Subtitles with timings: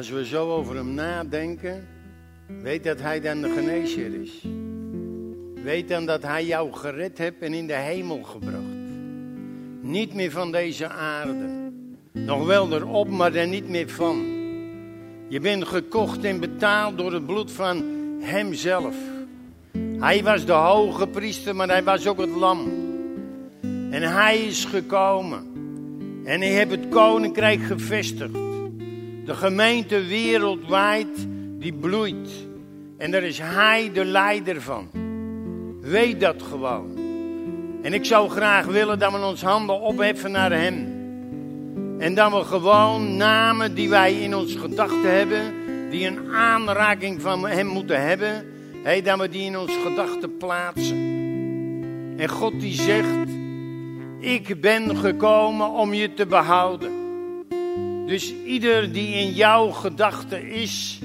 [0.00, 1.86] als we zo over hem nadenken,
[2.62, 4.44] weet dat hij dan de geneesheer is.
[5.62, 8.80] Weet dan dat hij jou gered hebt en in de hemel gebracht.
[9.80, 11.48] Niet meer van deze aarde.
[12.12, 14.24] Nog wel erop, maar er niet meer van.
[15.28, 17.84] Je bent gekocht en betaald door het bloed van
[18.20, 18.96] hemzelf.
[19.98, 22.72] Hij was de hoge priester, maar hij was ook het lam.
[23.90, 25.46] En hij is gekomen.
[26.24, 28.49] En hij heeft het koninkrijk gevestigd.
[29.30, 31.26] De gemeente wereldwijd
[31.58, 32.30] die bloeit.
[32.98, 34.88] En daar is hij de leider van.
[35.80, 36.98] Weet dat gewoon.
[37.82, 40.74] En ik zou graag willen dat we ons handen opheffen naar hem.
[41.98, 45.54] En dat we gewoon namen die wij in ons gedachten hebben,
[45.90, 48.46] die een aanraking van hem moeten hebben,
[48.82, 50.98] hey, dat we die in ons gedachten plaatsen.
[52.16, 53.28] En God die zegt,
[54.18, 56.99] ik ben gekomen om je te behouden.
[58.10, 60.98] Dus ieder die in jouw gedachten is,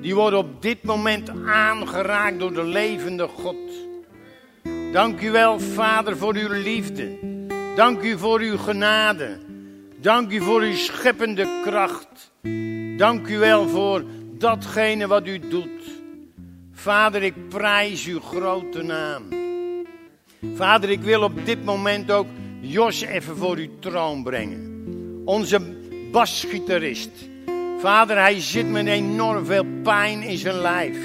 [0.00, 3.56] die wordt op dit moment aangeraakt door de levende God.
[4.92, 7.18] Dank u wel, Vader, voor uw liefde.
[7.76, 9.38] Dank u voor uw genade.
[10.00, 12.32] Dank u voor uw scheppende kracht.
[12.96, 14.04] Dank u wel voor
[14.38, 16.00] datgene wat u doet.
[16.72, 19.22] Vader, ik prijs uw grote naam.
[20.54, 22.26] Vader, ik wil op dit moment ook
[22.60, 24.74] Jos even voor uw troon brengen.
[25.24, 27.10] Onze basgitarist.
[27.78, 30.96] Vader, hij zit met enorm veel pijn in zijn lijf.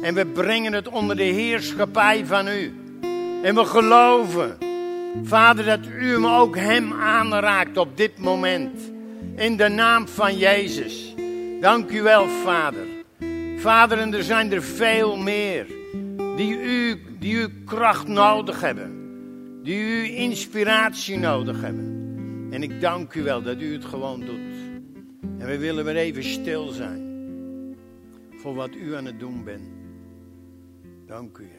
[0.00, 2.74] En we brengen het onder de heerschappij van u.
[3.42, 4.56] En we geloven,
[5.22, 8.80] Vader, dat u hem ook hem aanraakt op dit moment.
[9.36, 11.14] In de naam van Jezus.
[11.60, 12.86] Dank u wel, Vader.
[13.56, 15.66] Vader, en er zijn er veel meer
[16.36, 18.92] die u, die uw kracht nodig hebben.
[19.62, 21.97] Die uw inspiratie nodig hebben.
[22.50, 24.80] En ik dank u wel dat u het gewoon doet.
[25.38, 27.06] En we willen weer even stil zijn.
[28.30, 29.68] Voor wat u aan het doen bent.
[31.06, 31.58] Dank u, Jezus.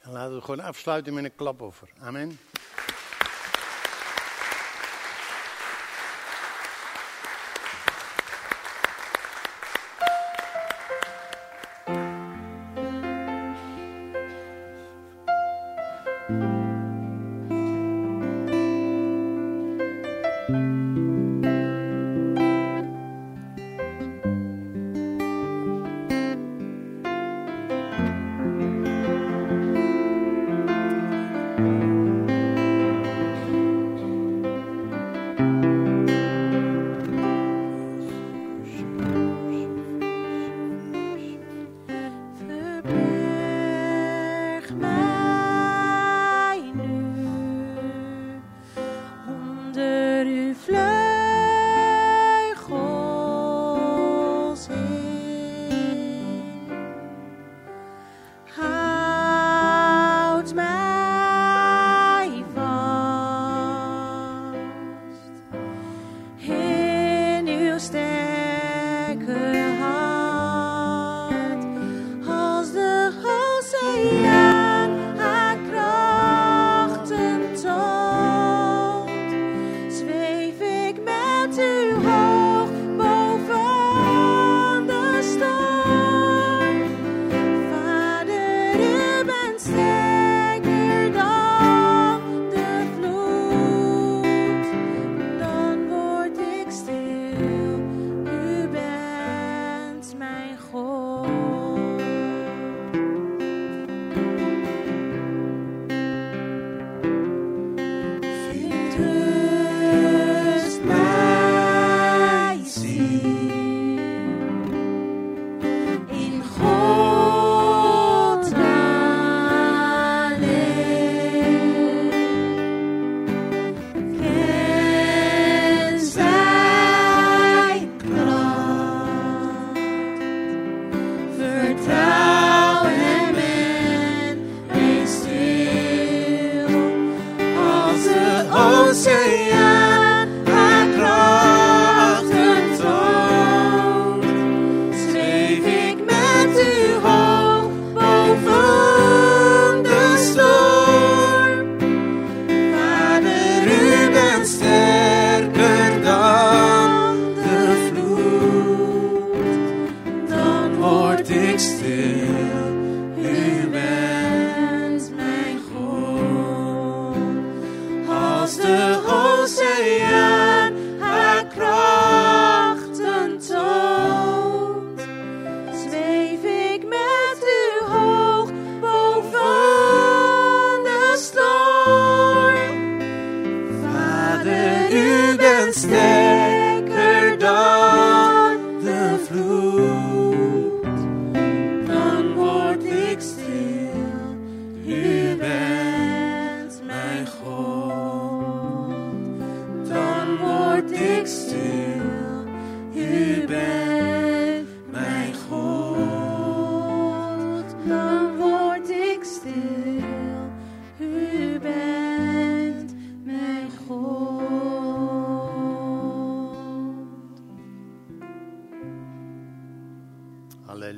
[0.00, 1.88] En laten we gewoon afsluiten met een klapoffer.
[1.98, 2.38] Amen.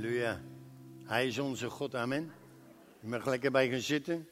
[0.02, 0.40] Halleluja.
[1.04, 2.32] Hij is onze God, amen.
[3.00, 4.28] Je mag lekker bij gaan zitten.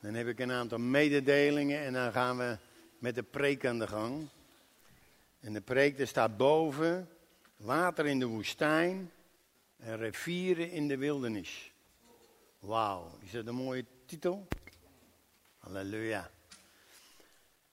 [0.00, 2.58] Dan heb ik een aantal mededelingen en dan gaan we
[2.98, 4.28] met de preek aan de gang.
[5.40, 7.08] En de preek staat boven,
[7.56, 9.10] water in de woestijn
[9.76, 11.72] en rivieren in de wildernis.
[12.58, 14.48] Wauw, is dat een mooie titel?
[15.58, 16.30] Halleluja.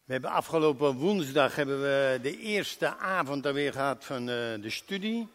[0.04, 5.28] We hebben afgelopen woensdag hebben we de eerste avond alweer gehad van eh, de studie.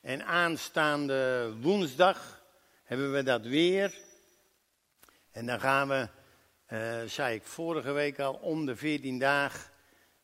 [0.00, 2.42] En aanstaande woensdag
[2.82, 3.94] hebben we dat weer.
[5.30, 6.08] En dan gaan we,
[6.66, 9.70] eh, zei ik vorige week al, om de 14 dagen.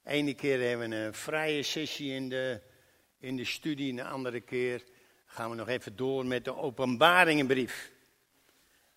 [0.04, 2.60] Ene keer hebben we een vrije sessie in de,
[3.18, 4.84] in de studie, en de andere keer
[5.26, 7.92] gaan we nog even door met de openbaringenbrief.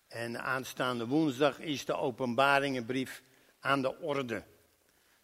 [0.08, 3.22] En aanstaande woensdag is de openbaringenbrief
[3.60, 4.42] aan de orde.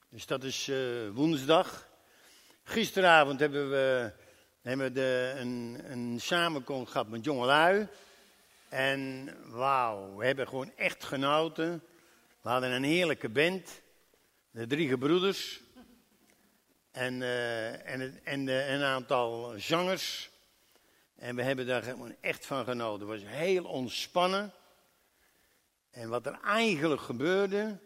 [0.08, 0.76] Dus dat is eh,
[1.12, 1.88] woensdag.
[2.62, 4.12] Gisteravond hebben we,
[4.68, 7.88] hebben we een, een samenkomst gehad met jongelui.
[8.68, 11.82] En wauw, we hebben gewoon echt genoten.
[12.40, 13.80] We hadden een heerlijke band.
[14.50, 15.60] De drie gebroeders.
[16.90, 20.30] En, eh, en, en een aantal zangers.
[21.16, 23.08] En we hebben daar gewoon echt van genoten.
[23.08, 24.52] Het was heel ontspannen.
[25.90, 27.78] En wat er eigenlijk gebeurde,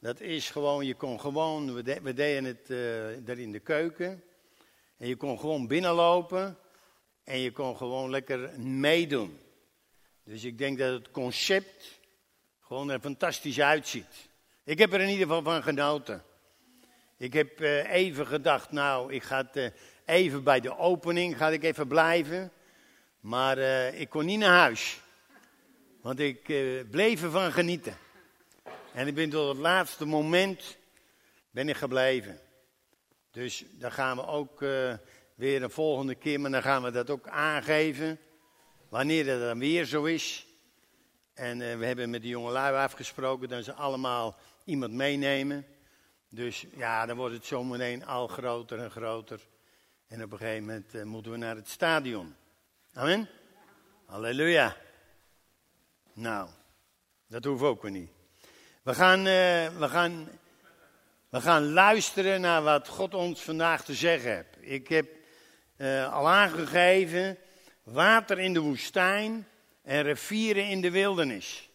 [0.00, 4.22] dat is gewoon, je kon gewoon, we, we deden het eh, daar in de keuken.
[4.96, 6.58] En je kon gewoon binnenlopen.
[7.24, 9.38] En je kon gewoon lekker meedoen.
[10.24, 12.00] Dus ik denk dat het concept
[12.60, 14.28] gewoon er fantastisch uitziet.
[14.64, 16.24] Ik heb er in ieder geval van genoten.
[17.16, 19.70] Ik heb eh, even gedacht, nou, ik ga eh,
[20.04, 22.52] even bij de opening ga ik even blijven.
[23.20, 25.00] Maar eh, ik kon niet naar huis.
[26.00, 27.96] Want ik eh, bleef ervan genieten.
[28.92, 30.76] En ik ben tot het laatste moment
[31.50, 32.40] ben ik gebleven.
[33.36, 34.94] Dus dan gaan we ook eh,
[35.34, 38.18] weer een volgende keer, maar dan gaan we dat ook aangeven.
[38.88, 40.46] Wanneer dat dan weer zo is.
[41.34, 45.66] En eh, we hebben met de jongelui afgesproken dat ze allemaal iemand meenemen.
[46.28, 49.40] Dus ja, dan wordt het zometeen al groter en groter.
[50.06, 52.34] En op een gegeven moment eh, moeten we naar het stadion.
[52.92, 53.28] Amen?
[54.06, 54.76] Halleluja.
[56.12, 56.48] Nou,
[57.26, 58.10] dat hoeven ook weer niet.
[58.82, 59.24] We gaan,
[59.78, 60.28] we, gaan,
[61.28, 64.56] we gaan luisteren naar wat God ons vandaag te zeggen heeft.
[64.60, 65.06] Ik heb
[65.76, 67.38] eh, al aangegeven,
[67.82, 69.46] water in de woestijn
[69.82, 71.70] en rivieren in de wildernis.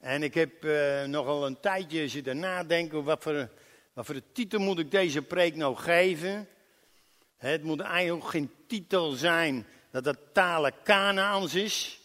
[0.00, 3.48] En ik heb eh, nogal een tijdje zitten nadenken, wat voor,
[3.92, 6.48] wat voor titel moet ik deze preek nou geven?
[7.36, 11.98] Het moet eigenlijk geen titel zijn dat het talen Kanaans is.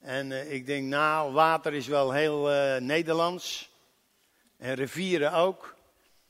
[0.00, 2.48] En eh, ik denk, nou, water is wel heel
[2.80, 3.69] Nederlands.
[4.60, 5.76] En rivieren ook.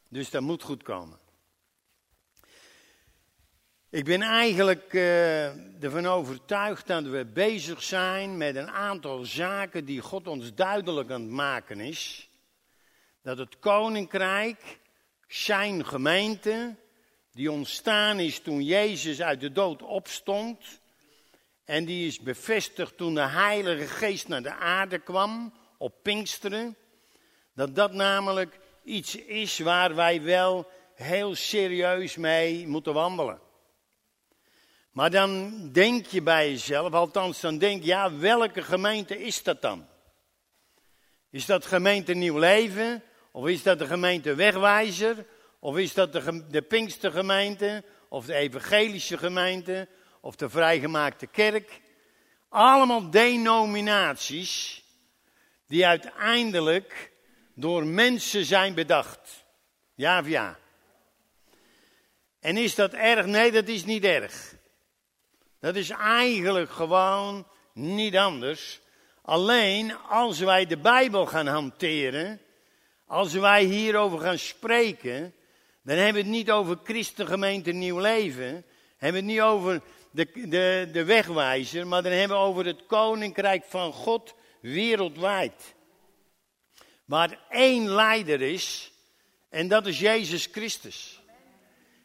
[0.09, 1.19] Dus dat moet goed komen.
[3.91, 10.01] Ik ben eigenlijk eh, ervan overtuigd dat we bezig zijn met een aantal zaken die
[10.01, 12.29] God ons duidelijk aan het maken is.
[13.23, 14.79] Dat het koninkrijk,
[15.27, 16.77] zijn gemeente,
[17.33, 20.81] die ontstaan is toen Jezus uit de dood opstond.
[21.65, 26.77] En die is bevestigd toen de Heilige Geest naar de aarde kwam op Pinksteren.
[27.61, 33.41] Dat dat namelijk iets is waar wij wel heel serieus mee moeten wandelen.
[34.91, 39.63] Maar dan denk je bij jezelf, althans dan denk je, ja, welke gemeente is dat
[39.63, 39.87] dan?
[41.31, 43.03] Is dat gemeente Nieuw Leven?
[43.31, 45.27] Of is dat de gemeente Wegwijzer?
[45.59, 47.85] Of is dat de, de Pinkstergemeente?
[48.09, 49.89] Of de Evangelische gemeente?
[50.21, 51.81] Of de Vrijgemaakte Kerk?
[52.49, 54.83] Allemaal denominaties
[55.67, 57.11] die uiteindelijk
[57.55, 59.45] door mensen zijn bedacht.
[59.95, 60.59] Ja of ja?
[62.41, 63.27] En is dat erg?
[63.27, 64.55] Nee, dat is niet erg.
[65.61, 68.81] Dat is eigenlijk gewoon niet anders.
[69.23, 72.41] Alleen als wij de Bijbel gaan hanteren,
[73.07, 75.35] als wij hierover gaan spreken,
[75.83, 78.65] dan hebben we het niet over Christengemeente Nieuw Leven,
[78.97, 82.87] hebben we het niet over de, de, de wegwijzer, maar dan hebben we over het
[82.87, 85.75] Koninkrijk van God wereldwijd.
[87.11, 88.93] Waar één leider is,
[89.49, 91.21] en dat is Jezus Christus.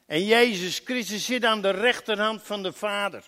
[0.06, 3.24] En Jezus Christus zit aan de rechterhand van de Vader.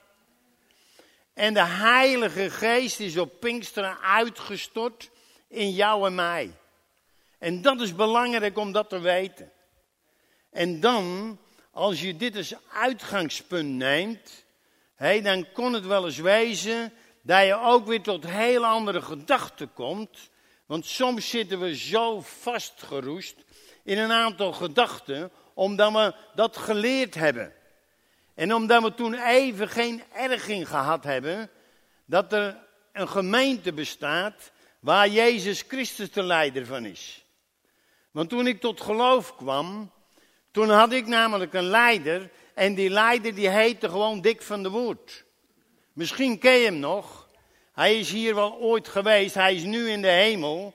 [1.34, 5.10] En de Heilige Geest is op Pinksteren uitgestort
[5.48, 6.52] in jou en mij.
[7.38, 9.52] En dat is belangrijk om dat te weten.
[10.52, 11.38] En dan,
[11.72, 14.46] als je dit als uitgangspunt neemt,
[14.96, 19.74] hé, dan kon het wel eens wezen dat je ook weer tot heel andere gedachten
[19.74, 20.30] komt.
[20.68, 23.36] Want soms zitten we zo vastgeroest
[23.84, 27.54] in een aantal gedachten, omdat we dat geleerd hebben.
[28.36, 31.50] En omdat we toen even geen erging gehad hebben,
[32.06, 32.58] dat er
[32.92, 37.26] een gemeente bestaat waar Jezus Christus de leider van is.
[38.12, 39.92] Want toen ik tot geloof kwam,
[40.52, 44.70] toen had ik namelijk een leider en die leider die heette gewoon Dick van de
[44.70, 45.26] Woerd.
[45.94, 47.17] Misschien ken je hem nog.
[47.78, 50.74] Hij is hier wel ooit geweest, hij is nu in de hemel.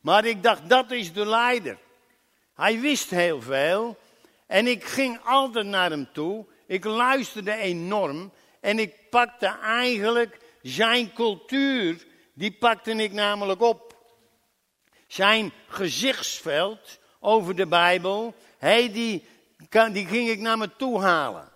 [0.00, 1.78] Maar ik dacht, dat is de leider.
[2.54, 3.98] Hij wist heel veel
[4.46, 6.46] en ik ging altijd naar hem toe.
[6.66, 13.96] Ik luisterde enorm en ik pakte eigenlijk zijn cultuur, die pakte ik namelijk op.
[15.06, 19.24] Zijn gezichtsveld over de Bijbel, hij die,
[19.92, 21.48] die ging ik naar me toe halen.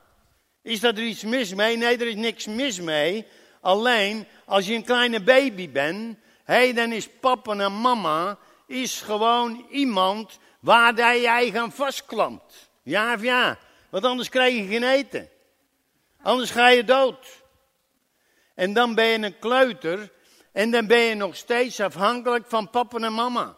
[0.62, 1.76] Is dat er iets mis mee?
[1.76, 3.26] Nee, er is niks mis mee.
[3.62, 9.66] Alleen, als je een kleine baby bent, hey, dan is papa en mama is gewoon
[9.70, 12.70] iemand waar jij gaan vastklampt.
[12.82, 13.58] Ja of ja?
[13.90, 15.28] Want anders krijg je geen eten.
[16.22, 17.42] Anders ga je dood.
[18.54, 20.12] En dan ben je een kleuter
[20.52, 23.56] en dan ben je nog steeds afhankelijk van papa en mama.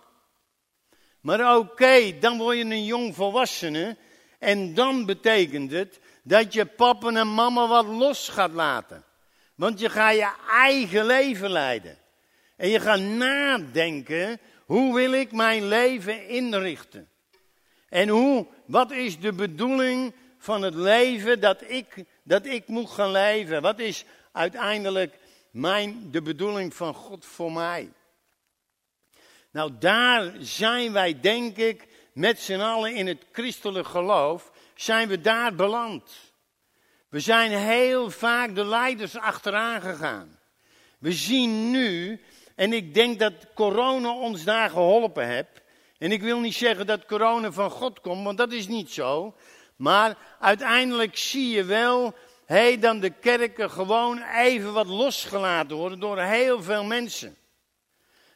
[1.20, 3.96] Maar oké, dan word je een jong volwassene
[4.38, 9.04] en dan betekent het dat je papa en mama wat los gaat laten.
[9.54, 11.98] Want je gaat je eigen leven leiden.
[12.56, 17.08] En je gaat nadenken, hoe wil ik mijn leven inrichten?
[17.88, 23.10] En hoe, wat is de bedoeling van het leven dat ik, dat ik moet gaan
[23.10, 23.62] leven?
[23.62, 25.18] Wat is uiteindelijk
[25.50, 27.92] mijn, de bedoeling van God voor mij?
[29.50, 35.20] Nou, daar zijn wij, denk ik, met z'n allen in het christelijk geloof, zijn we
[35.20, 36.23] daar beland.
[37.14, 40.38] We zijn heel vaak de leiders achteraan gegaan.
[40.98, 42.20] We zien nu,
[42.54, 45.62] en ik denk dat corona ons daar geholpen heeft.
[45.98, 49.36] En ik wil niet zeggen dat corona van God komt, want dat is niet zo.
[49.76, 52.14] Maar uiteindelijk zie je wel,
[52.46, 57.36] hé, dan de kerken gewoon even wat losgelaten worden door heel veel mensen.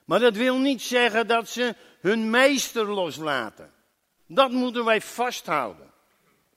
[0.04, 3.72] Maar dat wil niet zeggen dat ze hun meester loslaten.
[4.26, 5.92] Dat moeten wij vasthouden.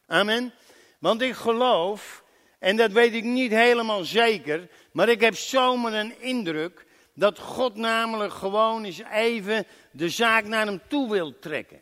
[0.08, 0.54] Amen.
[1.02, 2.24] Want ik geloof,
[2.60, 7.76] en dat weet ik niet helemaal zeker, maar ik heb zomaar een indruk dat God
[7.76, 11.82] namelijk gewoon eens even de zaak naar hem toe wil trekken.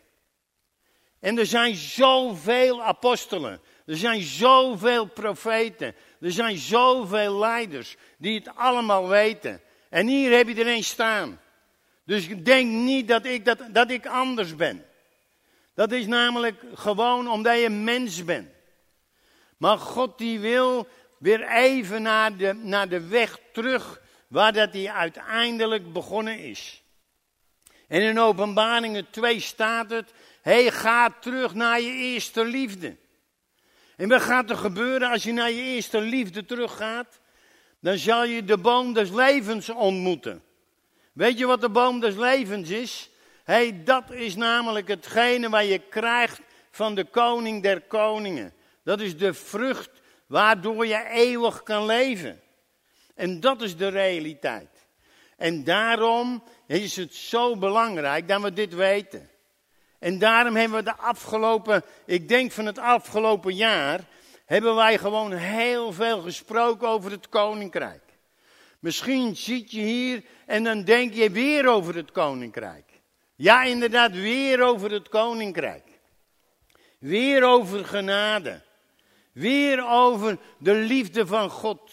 [1.19, 8.55] En er zijn zoveel apostelen, er zijn zoveel profeten, er zijn zoveel leiders die het
[8.55, 9.61] allemaal weten.
[9.89, 11.41] En hier heb je er een staan.
[12.05, 14.85] Dus denk niet dat ik, dat, dat ik anders ben.
[15.73, 18.57] Dat is namelijk gewoon omdat je mens bent.
[19.59, 20.87] Maar God die wil
[21.17, 26.83] weer even naar de, naar de weg terug waar dat hij uiteindelijk begonnen is.
[27.87, 32.95] En in openbaringen 2 staat het, hey, ga terug naar je eerste liefde.
[33.95, 37.19] En wat gaat er gebeuren als je naar je eerste liefde teruggaat?
[37.79, 40.43] Dan zal je de boom des levens ontmoeten.
[41.13, 43.09] Weet je wat de boom des levens is?
[43.43, 48.53] Hey, dat is namelijk hetgene waar je krijgt van de koning der koningen.
[48.89, 49.89] Dat is de vrucht
[50.27, 52.41] waardoor je eeuwig kan leven.
[53.15, 54.87] En dat is de realiteit.
[55.37, 59.29] En daarom is het zo belangrijk dat we dit weten.
[59.99, 63.99] En daarom hebben we de afgelopen, ik denk van het afgelopen jaar,
[64.45, 68.03] hebben wij gewoon heel veel gesproken over het koninkrijk.
[68.79, 72.85] Misschien zit je hier en dan denk je weer over het koninkrijk.
[73.35, 75.87] Ja, inderdaad, weer over het koninkrijk.
[76.99, 78.67] Weer over genade.
[79.39, 81.91] Weer over de liefde van God.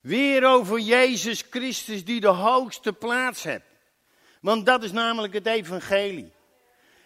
[0.00, 3.64] Weer over Jezus Christus die de hoogste plaats heeft.
[4.40, 6.32] Want dat is namelijk het evangelie.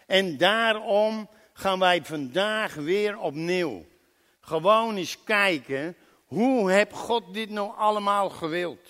[0.07, 3.85] En daarom gaan wij vandaag weer opnieuw
[4.41, 8.87] gewoon eens kijken, hoe heb God dit nou allemaal gewild?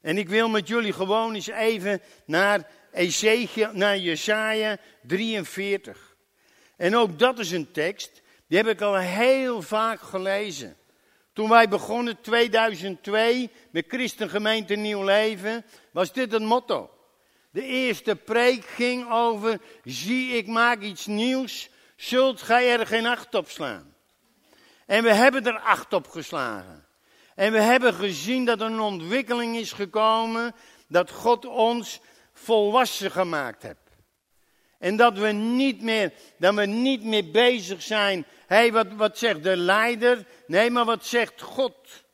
[0.00, 6.16] En ik wil met jullie gewoon eens even naar Ezekiel, naar Jesaja 43.
[6.76, 8.19] En ook dat is een tekst,
[8.50, 10.76] die heb ik al heel vaak gelezen.
[11.32, 16.90] Toen wij begonnen 2002 met Christengemeente Nieuw Leven, was dit het motto.
[17.50, 23.34] De eerste preek ging over, zie ik maak iets nieuws, zult gij er geen acht
[23.34, 23.94] op slaan.
[24.86, 26.86] En we hebben er acht op geslagen.
[27.34, 30.54] En we hebben gezien dat er een ontwikkeling is gekomen,
[30.88, 32.00] dat God ons
[32.32, 33.90] volwassen gemaakt heeft.
[34.80, 39.42] En dat we niet meer, dat we niet meer bezig zijn hey, wat, wat zegt
[39.42, 40.26] de leider?
[40.46, 42.04] Nee, maar wat zegt God?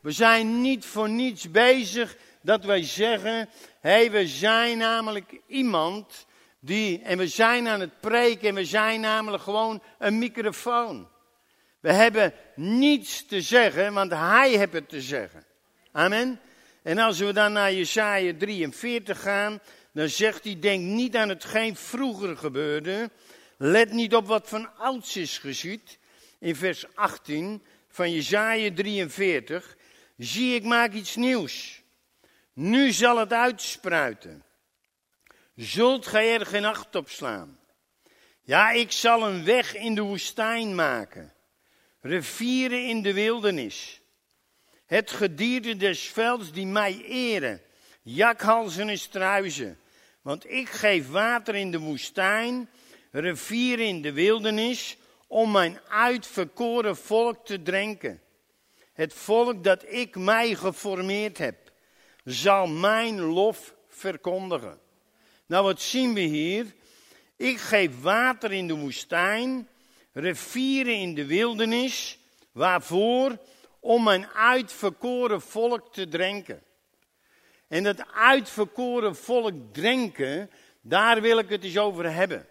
[0.00, 3.48] We zijn niet voor niets bezig dat wij zeggen,
[3.80, 6.26] hey, we zijn namelijk iemand
[6.60, 11.08] die, en we zijn aan het preken en we zijn namelijk gewoon een microfoon.
[11.80, 15.44] We hebben niets te zeggen, want hij heeft het te zeggen.
[15.92, 16.40] Amen.
[16.82, 19.60] En als we dan naar Jesaja 43 gaan,
[19.92, 23.10] dan zegt hij, denk niet aan hetgeen vroeger gebeurde.
[23.56, 25.98] Let niet op wat van ouds is geschied.
[26.38, 29.76] In vers 18 van Jesaja 43.
[30.16, 31.82] Zie, ik maak iets nieuws.
[32.52, 34.44] Nu zal het uitspruiten.
[35.54, 37.58] Zult gij er geen acht op slaan?
[38.42, 41.32] Ja, ik zal een weg in de woestijn maken.
[42.00, 44.00] Rivieren in de wildernis.
[44.86, 47.62] Het gedierte des velds die mij eren.
[48.02, 49.78] Jakhalzen en struizen.
[50.22, 52.70] Want ik geef water in de woestijn,
[53.20, 54.96] rivieren in de wildernis,
[55.26, 58.20] om mijn uitverkoren volk te drinken.
[58.92, 61.72] Het volk dat ik mij geformeerd heb,
[62.24, 64.78] zal mijn lof verkondigen.
[65.46, 66.66] Nou, wat zien we hier?
[67.36, 69.68] Ik geef water in de woestijn,
[70.12, 72.18] rivieren in de wildernis.
[72.52, 73.38] Waarvoor?
[73.80, 76.62] Om mijn uitverkoren volk te drinken.
[77.68, 80.50] En dat uitverkoren volk drinken,
[80.80, 82.46] daar wil ik het eens over hebben.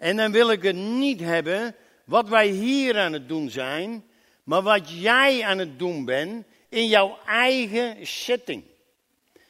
[0.00, 4.04] En dan wil ik het niet hebben wat wij hier aan het doen zijn,
[4.44, 8.64] maar wat jij aan het doen bent in jouw eigen setting.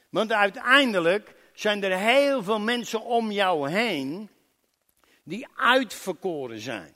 [0.09, 4.29] Want uiteindelijk zijn er heel veel mensen om jou heen
[5.23, 6.95] die uitverkoren zijn.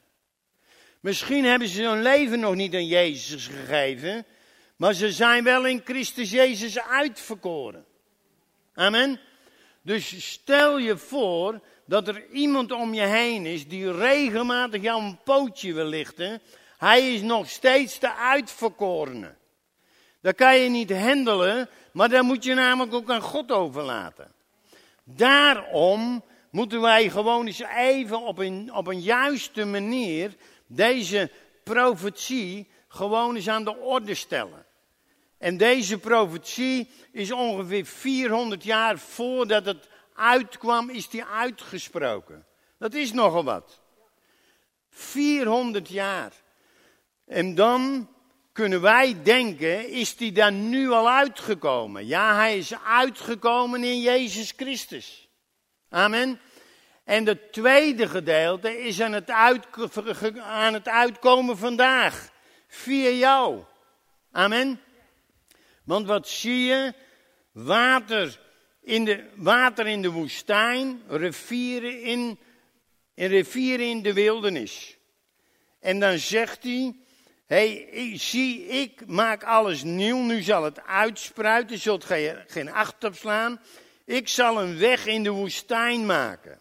[1.01, 4.27] Misschien hebben ze hun leven nog niet aan Jezus gegeven,
[4.77, 7.85] maar ze zijn wel in Christus Jezus uitverkoren.
[8.75, 9.21] Amen.
[9.83, 15.19] Dus stel je voor dat er iemand om je heen is die regelmatig jou een
[15.25, 16.41] pootje wil lichten.
[16.79, 19.35] Hij is nog steeds de uitverkorene.
[20.21, 24.33] Dat kan je niet handelen, maar dat moet je namelijk ook aan God overlaten.
[25.05, 30.35] Daarom moeten wij gewoon eens even op een, op een juiste manier
[30.67, 31.31] deze
[31.63, 34.67] profetie gewoon eens aan de orde stellen.
[35.39, 42.47] En deze profetie is ongeveer 400 jaar voordat het uitkwam, is die uitgesproken.
[42.79, 43.83] Dat is nogal wat.
[44.91, 46.33] 400 jaar.
[47.27, 48.09] En dan
[48.53, 52.07] kunnen wij denken, is die dan nu al uitgekomen?
[52.07, 55.29] Ja, hij is uitgekomen in Jezus Christus.
[55.89, 56.41] Amen.
[57.05, 59.31] En het tweede gedeelte is aan het,
[60.41, 62.29] aan het uitkomen vandaag.
[62.69, 63.65] Via jou.
[64.33, 64.81] Amen.
[65.85, 66.95] Want wat zie je?
[67.53, 68.41] Water
[68.85, 72.39] in de, water in de woestijn, rivieren in,
[73.15, 74.97] in rivieren in de wildernis.
[75.81, 76.97] En dan zegt hij,
[77.47, 83.15] hey, zie, ik maak alles nieuw, nu zal het uitspruiten, zult gij geen acht op
[83.15, 83.61] slaan.
[84.05, 86.61] Ik zal een weg in de woestijn maken.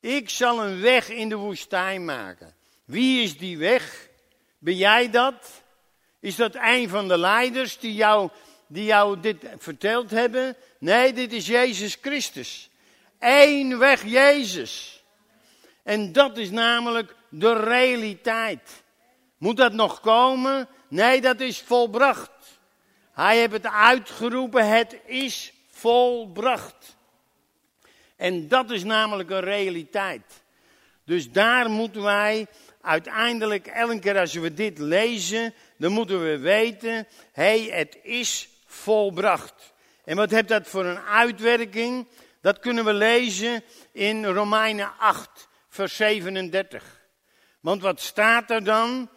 [0.00, 2.54] Ik zal een weg in de woestijn maken.
[2.84, 4.08] Wie is die weg?
[4.58, 5.62] Ben jij dat?
[6.20, 8.30] Is dat een van de leiders die jou,
[8.66, 10.56] die jou dit verteld hebben?
[10.84, 12.70] Nee, dit is Jezus Christus.
[13.18, 15.02] Eén weg Jezus.
[15.82, 18.82] En dat is namelijk de realiteit.
[19.38, 20.68] Moet dat nog komen?
[20.88, 22.30] Nee, dat is volbracht.
[23.12, 26.96] Hij heeft het uitgeroepen, het is volbracht.
[28.16, 30.42] En dat is namelijk een realiteit.
[31.04, 32.46] Dus daar moeten wij
[32.80, 39.73] uiteindelijk, elke keer als we dit lezen, dan moeten we weten, hé, het is volbracht.
[40.04, 42.08] En wat heeft dat voor een uitwerking?
[42.40, 47.02] Dat kunnen we lezen in Romeinen 8, vers 37.
[47.60, 49.08] Want wat staat er dan?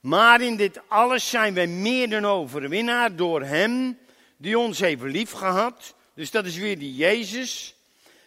[0.00, 3.98] Maar in dit alles zijn wij meer dan overwinnaar door Hem
[4.36, 5.94] die ons heeft lief gehad.
[6.14, 7.74] Dus dat is weer die Jezus.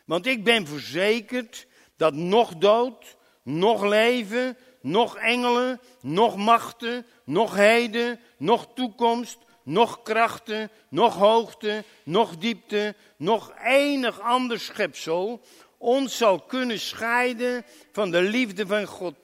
[0.05, 8.19] Want ik ben verzekerd dat nog dood, nog leven, nog engelen, nog machten, nog heden,
[8.37, 15.41] nog toekomst, nog krachten, nog hoogte, nog diepte, nog enig ander schepsel
[15.81, 19.15] ons zal kunnen scheiden van de liefde van God.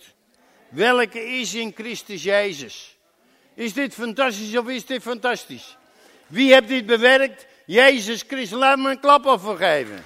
[0.69, 2.97] Welke is in Christus Jezus.
[3.54, 5.78] Is dit fantastisch of is dit fantastisch?
[6.28, 7.45] Wie heeft dit bewerkt?
[7.65, 8.58] Jezus Christus.
[8.58, 10.06] Laat me een klap geven.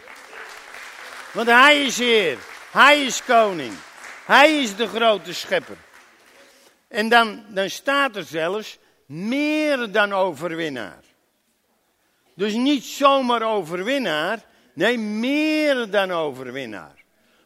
[1.34, 2.38] Want Hij is Heer.
[2.72, 3.74] Hij is koning.
[4.26, 5.78] Hij is de grote schepper.
[6.88, 8.78] En dan, dan staat er zelfs
[9.12, 11.04] meer dan overwinnaar.
[12.36, 17.04] Dus niet zomaar overwinnaar, nee, meer dan overwinnaar.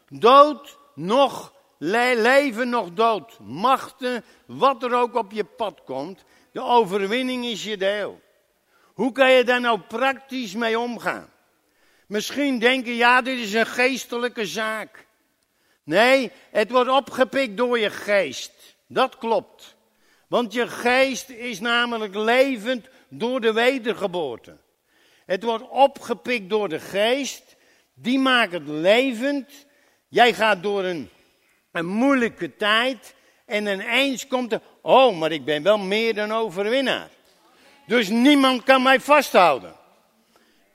[0.08, 6.62] Dood, nog le- leven nog dood, machten, wat er ook op je pad komt, de
[6.62, 8.20] overwinning is je deel.
[8.94, 11.30] Hoe kan je daar nou praktisch mee omgaan?
[12.06, 15.06] Misschien denken, ja, dit is een geestelijke zaak.
[15.82, 18.76] Nee, het wordt opgepikt door je geest.
[18.86, 19.75] Dat klopt.
[20.26, 24.56] Want je geest is namelijk levend door de wedergeboorte.
[25.26, 27.56] Het wordt opgepikt door de geest.
[27.94, 29.66] Die maakt het levend.
[30.08, 31.08] Jij gaat door een,
[31.72, 33.14] een moeilijke tijd.
[33.44, 37.08] En ineens komt er, oh, maar ik ben wel meer dan overwinnaar.
[37.86, 39.74] Dus niemand kan mij vasthouden.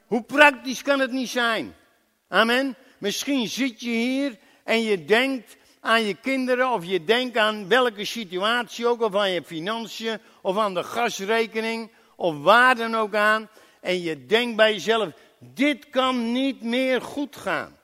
[0.06, 1.76] Hoe praktisch kan het niet zijn?
[2.28, 2.76] Amen.
[2.98, 8.06] Misschien zit je hier en je denkt aan je kinderen of je denkt aan welke
[8.06, 13.50] situatie ook, of aan je financiën, of aan de gasrekening, of waar dan ook aan.
[13.82, 17.78] En je denkt bij jezelf, dit kan niet meer goed gaan.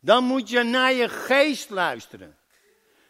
[0.00, 2.36] Dan moet je naar je geest luisteren.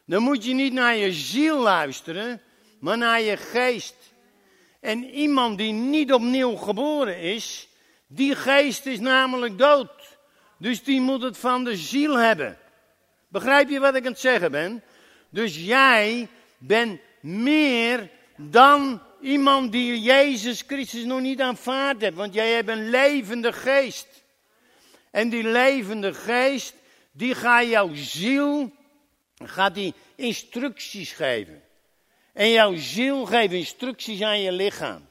[0.05, 2.43] Dan moet je niet naar je ziel luisteren,
[2.81, 3.95] maar naar je geest.
[4.81, 7.69] En iemand die niet opnieuw geboren is,
[8.07, 10.19] die geest is namelijk dood.
[10.59, 12.59] Dus die moet het van de ziel hebben.
[13.29, 14.83] Begrijp je wat ik aan het zeggen ben?
[15.29, 22.17] Dus jij bent meer dan iemand die Jezus Christus nog niet aanvaard hebt.
[22.17, 24.25] Want jij hebt een levende geest.
[25.11, 26.75] En die levende geest,
[27.13, 28.73] die gaat jouw ziel,
[29.45, 31.63] gaat die instructies geven.
[32.33, 35.09] En jouw ziel geeft instructies aan je lichaam.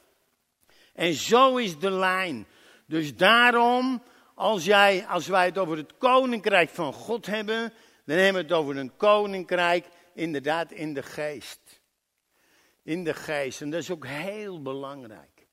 [0.93, 2.47] En zo is de lijn.
[2.85, 4.03] Dus daarom,
[4.35, 7.73] als, jij, als wij het over het koninkrijk van God hebben,
[8.05, 11.81] dan hebben we het over een koninkrijk inderdaad in de geest.
[12.83, 13.61] In de geest.
[13.61, 15.47] En dat is ook heel belangrijk.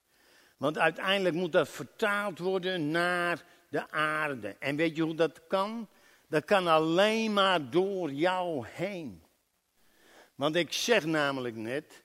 [0.57, 4.57] Want uiteindelijk moet dat vertaald worden naar de aarde.
[4.59, 5.89] En weet je hoe dat kan?
[6.29, 9.23] Dat kan alleen maar door jou heen.
[10.35, 12.05] Want ik zeg namelijk net,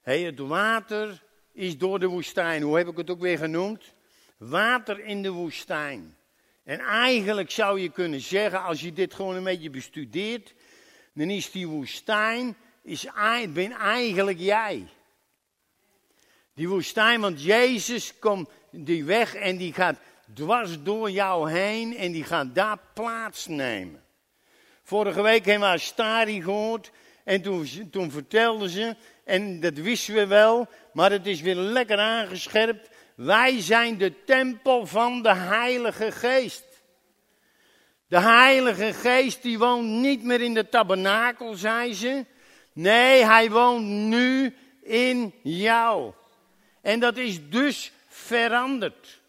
[0.00, 2.62] het water is door de woestijn.
[2.62, 3.94] Hoe heb ik het ook weer genoemd?
[4.36, 6.16] Water in de woestijn.
[6.66, 10.54] En eigenlijk zou je kunnen zeggen, als je dit gewoon een beetje bestudeert,
[11.12, 13.06] dan is die woestijn, is,
[13.48, 14.86] ben eigenlijk jij.
[16.54, 19.98] Die woestijn, want Jezus komt die weg en die gaat
[20.34, 24.04] dwars door jou heen en die gaat daar plaatsnemen.
[24.82, 26.90] Vorige week hebben we Astari gehoord
[27.24, 31.98] en toen, toen vertelden ze, en dat wisten we wel, maar het is weer lekker
[31.98, 32.88] aangescherpt.
[33.16, 36.64] Wij zijn de tempel van de Heilige Geest.
[38.08, 42.24] De Heilige Geest die woont niet meer in de tabernakel, zei ze.
[42.72, 46.12] Nee, hij woont nu in jou.
[46.82, 49.20] En dat is dus veranderd.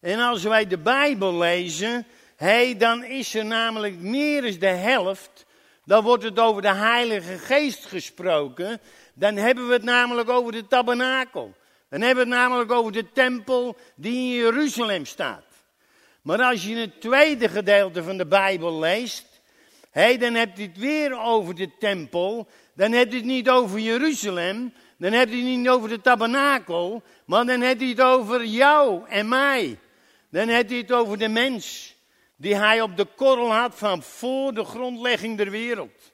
[0.00, 5.46] En als wij de Bijbel lezen, hey, dan is er namelijk meer dan de helft.
[5.84, 8.80] Dan wordt het over de Heilige Geest gesproken.
[9.14, 11.54] Dan hebben we het namelijk over de tabernakel.
[11.88, 15.44] Dan hebben we het namelijk over de tempel die in Jeruzalem staat.
[16.22, 19.26] Maar als je het tweede gedeelte van de Bijbel leest,
[19.90, 22.48] hey, dan heb je het weer over de tempel.
[22.74, 24.74] Dan heb je het niet over Jeruzalem.
[24.98, 27.02] Dan heb je het niet over de tabernakel.
[27.26, 29.78] Maar dan heb je het over jou en mij.
[30.30, 31.94] Dan heb je het over de mens.
[32.36, 36.12] Die hij op de korrel had van voor de grondlegging der wereld.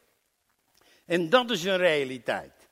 [1.06, 2.68] En dat is een realiteit.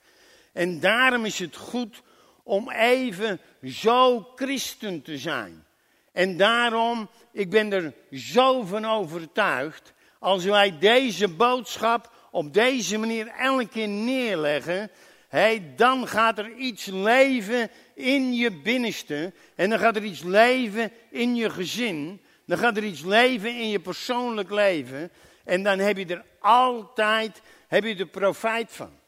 [0.52, 2.02] En daarom is het goed
[2.50, 5.64] om even zo christen te zijn.
[6.12, 13.26] En daarom, ik ben er zo van overtuigd, als wij deze boodschap op deze manier
[13.26, 14.90] elke keer neerleggen,
[15.28, 19.32] hey, dan gaat er iets leven in je binnenste.
[19.54, 22.20] En dan gaat er iets leven in je gezin.
[22.46, 25.10] Dan gaat er iets leven in je persoonlijk leven.
[25.44, 28.99] En dan heb je er altijd heb je er profijt van.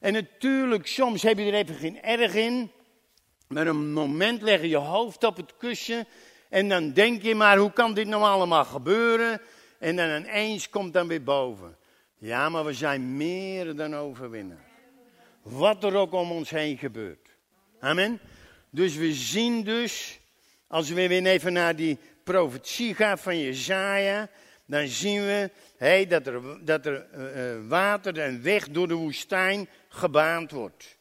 [0.00, 2.70] En natuurlijk, soms heb je er even geen erg in.
[3.48, 6.06] Maar een moment leg je je hoofd op het kussen.
[6.48, 9.40] En dan denk je maar, hoe kan dit nou allemaal gebeuren?
[9.78, 11.76] En dan ineens komt dan weer boven.
[12.18, 14.68] Ja, maar we zijn meer dan overwinnaar.
[15.42, 17.28] Wat er ook om ons heen gebeurt.
[17.80, 18.20] Amen.
[18.70, 20.20] Dus we zien dus,
[20.66, 24.28] als we weer even naar die profetie gaan van Jezaja,
[24.66, 29.68] dan zien we hey, dat er, dat er uh, water en weg door de woestijn
[29.92, 30.96] gebaand wordt.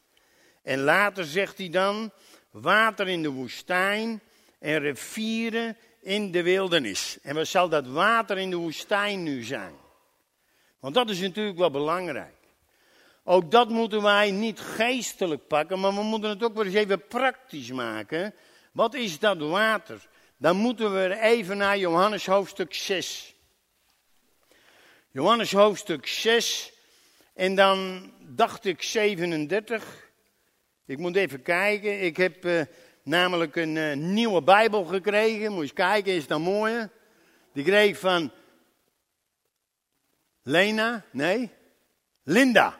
[0.64, 2.12] En later zegt hij dan,
[2.52, 4.22] water in de woestijn
[4.60, 7.18] en rivieren in de wildernis.
[7.22, 9.74] En wat zal dat water in de woestijn nu zijn?
[10.80, 12.38] Want dat is natuurlijk wel belangrijk.
[13.24, 17.08] Ook dat moeten wij niet geestelijk pakken, maar we moeten het ook wel eens even
[17.08, 18.34] praktisch maken.
[18.72, 20.08] Wat is dat water?
[20.38, 23.36] Dan moeten we even naar Johannes hoofdstuk 6.
[25.12, 26.74] Johannes hoofdstuk 6
[27.40, 30.10] en dan dacht ik 37.
[30.86, 32.02] Ik moet even kijken.
[32.02, 32.62] Ik heb eh,
[33.04, 35.46] namelijk een eh, nieuwe Bijbel gekregen.
[35.46, 36.90] Moet je eens kijken, is dat mooi?
[37.54, 38.32] Die kreeg ik van
[40.44, 41.50] Lena, nee,
[42.24, 42.80] Linda.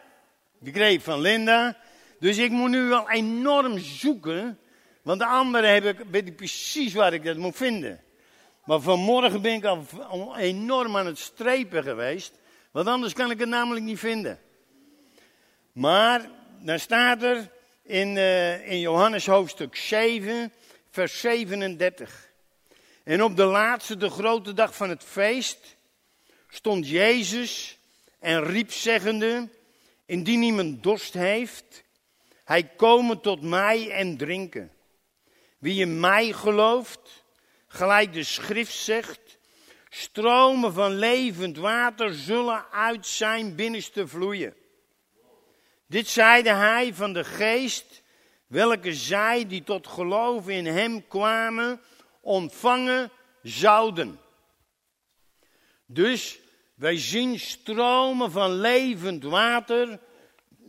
[0.60, 1.78] Die kreeg ik van Linda.
[2.20, 4.60] Dus ik moet nu wel enorm zoeken.
[5.02, 8.04] Want de andere heb ik, weet ik precies waar ik dat moet vinden.
[8.66, 12.34] Maar vanmorgen ben ik al al enorm aan het strepen geweest.
[12.72, 14.40] Want anders kan ik het namelijk niet vinden.
[15.72, 16.30] Maar
[16.60, 17.52] dan staat er
[17.84, 20.54] in, eh, in Johannes hoofdstuk 7,
[20.92, 22.30] vers 37.
[23.04, 25.76] En op de laatste, de grote dag van het feest,
[26.48, 27.78] stond Jezus
[28.20, 29.50] en riep zeggende,
[30.06, 31.84] indien iemand dorst heeft,
[32.44, 34.72] hij komen tot mij en drinken.
[35.58, 37.24] Wie in mij gelooft,
[37.68, 39.38] gelijk de schrift zegt,
[39.90, 44.54] stromen van levend water zullen uit zijn binnenste vloeien.
[45.90, 48.02] Dit zeide hij van de geest,
[48.48, 51.82] welke zij die tot geloof in hem kwamen,
[52.22, 54.20] ontvangen zouden.
[55.86, 56.40] Dus
[56.76, 60.00] wij zien stromen van levend water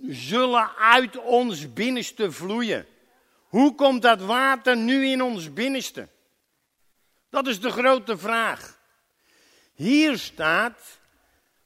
[0.09, 2.87] zullen uit ons binnenste vloeien.
[3.48, 6.09] Hoe komt dat water nu in ons binnenste?
[7.30, 8.78] Dat is de grote vraag.
[9.74, 10.98] Hier staat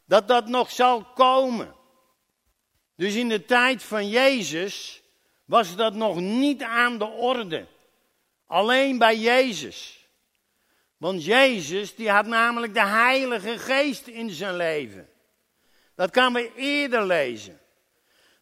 [0.05, 1.83] dat dat nog zal komen.
[2.97, 5.03] Dus in de tijd van Jezus
[5.45, 7.67] was dat nog niet aan de orde.
[8.47, 10.09] Alleen bij Jezus.
[10.97, 15.09] Want Jezus die had namelijk de Heilige Geest in zijn leven.
[15.95, 17.61] Dat kan we eerder lezen.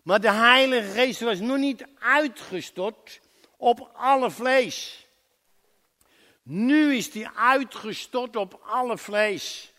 [0.02, 3.20] Maar de Heilige Geest was nog niet uitgestort
[3.56, 5.06] op alle vlees.
[6.42, 9.72] Nu is die uitgestort op alle vlees.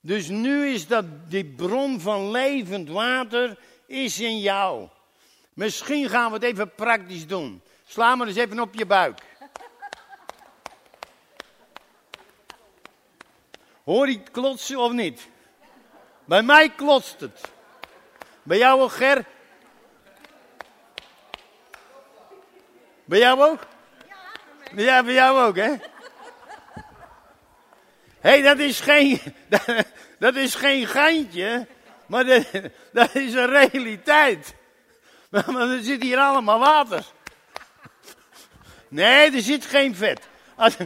[0.00, 3.58] Dus nu is dat die bron van levend water
[3.92, 4.88] is in jou.
[5.52, 7.62] Misschien gaan we het even praktisch doen.
[7.86, 9.20] Sla maar eens even op je buik.
[13.84, 15.28] Hoor ik klotsen of niet?
[16.24, 17.40] Bij mij klotst het.
[18.42, 19.24] Bij jou ook, Ger?
[23.04, 23.60] Bij jou ook?
[24.74, 25.70] Ja, bij jou ook, hè?
[28.20, 29.20] Hé, hey, dat is geen,
[30.18, 31.66] dat is geen geintje,
[32.12, 32.24] maar
[32.92, 34.54] dat, is een realiteit.
[35.28, 37.04] Maar er zit hier allemaal water.
[38.88, 40.20] Nee, er zit geen vet.
[40.56, 40.76] Als,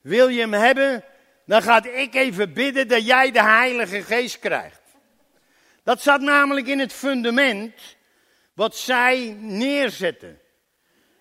[0.00, 1.04] Wil je hem hebben,
[1.46, 4.82] dan ga ik even bidden dat jij de Heilige Geest krijgt.
[5.82, 7.96] Dat zat namelijk in het fundament
[8.52, 10.40] wat zij neerzetten.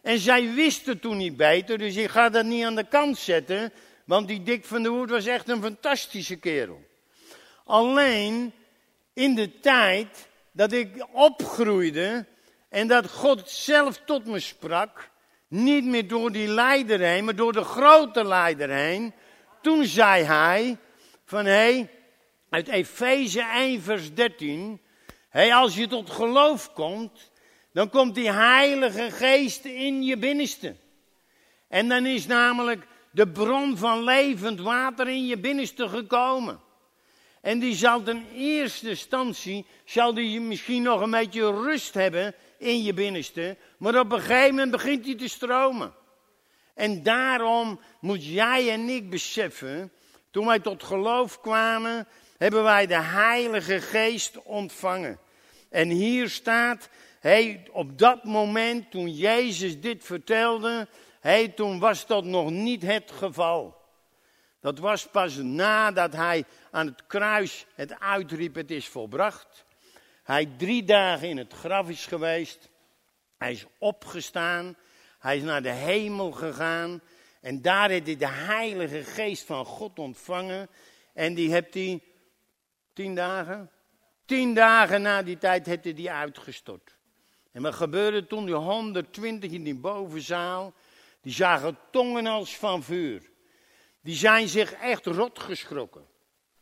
[0.02, 3.74] En zij wisten toen niet beter, dus ik ga dat niet aan de kant zetten,
[4.06, 6.82] want die Dick van der Hoed was echt een fantastische kerel.
[7.64, 8.54] Alleen
[9.14, 12.26] in de tijd dat ik opgroeide
[12.70, 15.10] en dat God zelf tot me sprak,
[15.48, 19.14] niet meer door die leider heen, maar door de grote leider heen,
[19.62, 20.78] toen zei hij
[21.26, 21.90] van hé,
[22.50, 24.82] uit Efeze 1 vers 13,
[25.30, 27.32] hé, als je tot geloof komt,
[27.74, 30.76] dan komt die Heilige Geest in je binnenste.
[31.68, 36.60] En dan is namelijk de bron van levend water in je binnenste gekomen.
[37.44, 42.84] En die zal in eerste instantie, zal die misschien nog een beetje rust hebben in
[42.84, 43.58] je binnenste.
[43.78, 45.94] Maar op een gegeven moment begint die te stromen.
[46.74, 49.92] En daarom moet jij en ik beseffen,
[50.32, 55.20] toen wij tot geloof kwamen, hebben wij de Heilige Geest ontvangen.
[55.70, 56.90] En hier staat,
[57.72, 60.88] op dat moment toen Jezus dit vertelde,
[61.20, 63.83] hey, toen was dat nog niet het geval.
[64.64, 69.66] Dat was pas nadat hij aan het kruis het uitriep, het is volbracht.
[70.24, 72.70] Hij drie dagen in het graf is geweest.
[73.38, 74.76] Hij is opgestaan.
[75.20, 77.02] Hij is naar de hemel gegaan.
[77.42, 80.70] En daar heeft hij de Heilige Geest van God ontvangen.
[81.14, 82.02] En die heeft hij
[82.94, 83.72] tien dagen.
[84.26, 86.98] Tien dagen na die tijd heeft hij die uitgestort.
[87.52, 88.46] En wat gebeurde toen?
[88.46, 90.74] Die 120 in die bovenzaal.
[91.22, 93.32] Die zagen tongen als van vuur.
[94.04, 96.06] Die zijn zich echt rot geschrokken.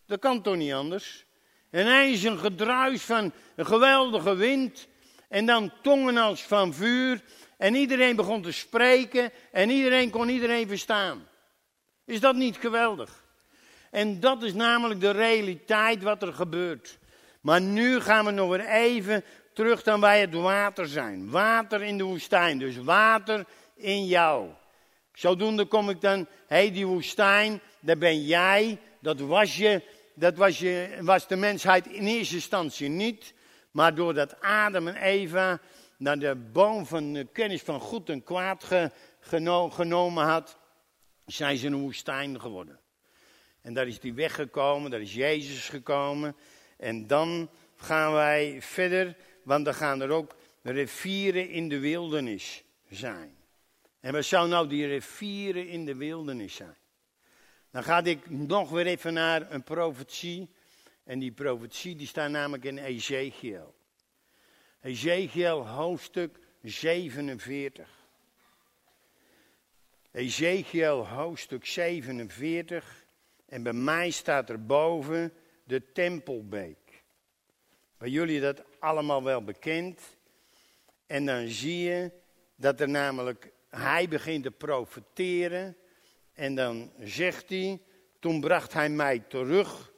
[0.06, 1.26] Dat kan toch niet anders?
[1.70, 4.88] En ineens een gedruis van een geweldige wind.
[5.30, 7.22] En dan tongen als van vuur.
[7.58, 9.32] En iedereen begon te spreken.
[9.52, 11.28] En iedereen kon iedereen verstaan.
[12.06, 13.24] Is dat niet geweldig?
[13.92, 17.00] En dat is namelijk de realiteit wat er gebeurt.
[17.42, 19.24] Maar nu gaan we nog weer even
[19.54, 21.30] terug dan wij het water zijn.
[21.30, 22.60] Water in de woestijn.
[22.60, 24.50] Dus water in jou.
[25.14, 29.82] Zodoende kom ik dan, hey, die woestijn, daar ben jij, dat was je,
[30.16, 33.34] dat was, je, was de mensheid in eerste instantie niet.
[33.72, 35.60] Maar doordat Adam en Eva
[35.98, 38.68] naar de boom van de kennis van goed en kwaad
[39.70, 40.58] genomen had,
[41.26, 42.80] zijn ze een woestijn geworden.
[43.62, 46.36] En daar is die weggekomen, daar is Jezus gekomen.
[46.78, 53.41] En dan gaan wij verder, want dan gaan er ook rivieren in de wildernis zijn.
[54.02, 56.76] En wat zou nou die rivieren in de wildernis zijn?
[57.72, 60.50] Dan ga ik nog weer even naar een profetie.
[61.04, 63.76] En die profetie die staat namelijk in Ezekiel.
[64.82, 67.90] Ezekiel hoofdstuk 47.
[70.12, 73.06] Ezekiel hoofdstuk 47.
[73.46, 75.34] En bij mij staat er boven
[75.64, 77.04] de tempelbeek.
[77.98, 80.02] Bij jullie dat allemaal wel bekend.
[81.06, 82.12] En dan zie je
[82.56, 85.78] dat er namelijk hij begint te profeteren.
[86.34, 87.82] En dan zegt hij,
[88.20, 89.92] toen bracht hij mij terug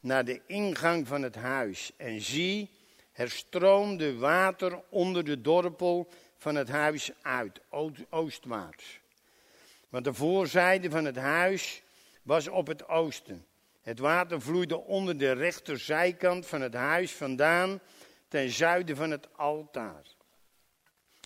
[0.00, 1.92] naar de ingang van het huis.
[1.96, 2.70] En zie,
[3.12, 7.60] er stroomde water onder de dorpel van het huis uit,
[8.10, 9.00] oostwaarts.
[9.88, 11.82] Want de voorzijde van het huis
[12.22, 13.46] was op het oosten.
[13.82, 17.80] Het water vloeide onder de rechterzijkant van het huis vandaan,
[18.28, 20.16] ten zuiden van het altaar.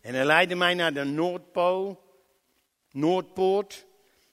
[0.02, 2.02] En hij leidde mij naar de Noordpool,
[2.90, 3.86] Noordpoort.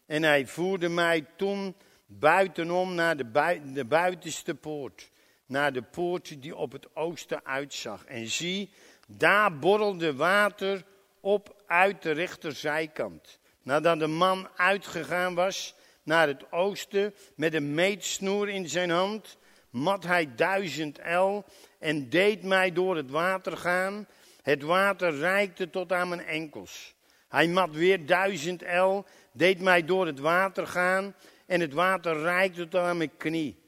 [0.05, 5.09] En hij voerde mij toen buitenom naar de, de buitenste poort.
[5.45, 8.05] Naar de poort die op het oosten uitzag.
[8.05, 8.73] En zie,
[9.07, 10.85] daar borrelde water
[11.19, 13.39] op uit de rechterzijkant.
[13.63, 19.37] Nadat de man uitgegaan was naar het oosten met een meetsnoer in zijn hand,
[19.69, 21.45] mat hij duizend el
[21.79, 24.07] en deed mij door het water gaan
[24.41, 26.95] het water reikte tot aan mijn enkels.
[27.27, 32.67] Hij mat weer duizend el, deed mij door het water gaan en het water reikte
[32.67, 33.59] tot aan mijn knie.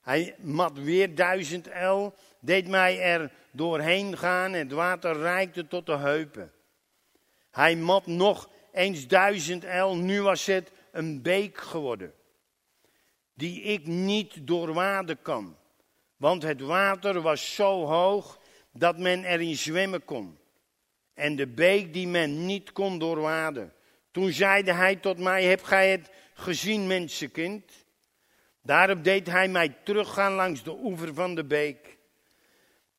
[0.00, 5.86] Hij mat weer duizend el, deed mij er doorheen gaan en het water reikte tot
[5.86, 6.52] de heupen.
[7.50, 12.12] Hij mat nog eens duizend el, nu was het een beek geworden,
[13.34, 15.56] die ik niet doorwaden kan.
[16.16, 18.38] Want het water was zo hoog
[18.78, 20.38] dat men erin zwemmen kon.
[21.14, 23.72] En de beek die men niet kon doorwaden.
[24.10, 27.72] Toen zeide hij tot mij, heb gij het gezien, mensenkind?
[28.62, 31.98] Daarop deed hij mij teruggaan langs de oever van de beek.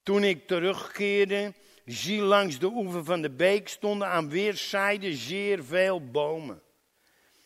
[0.04, 1.54] Toen ik terugkeerde,
[1.86, 6.62] zie langs de oever van de beek stonden aan weerszijden zeer veel bomen.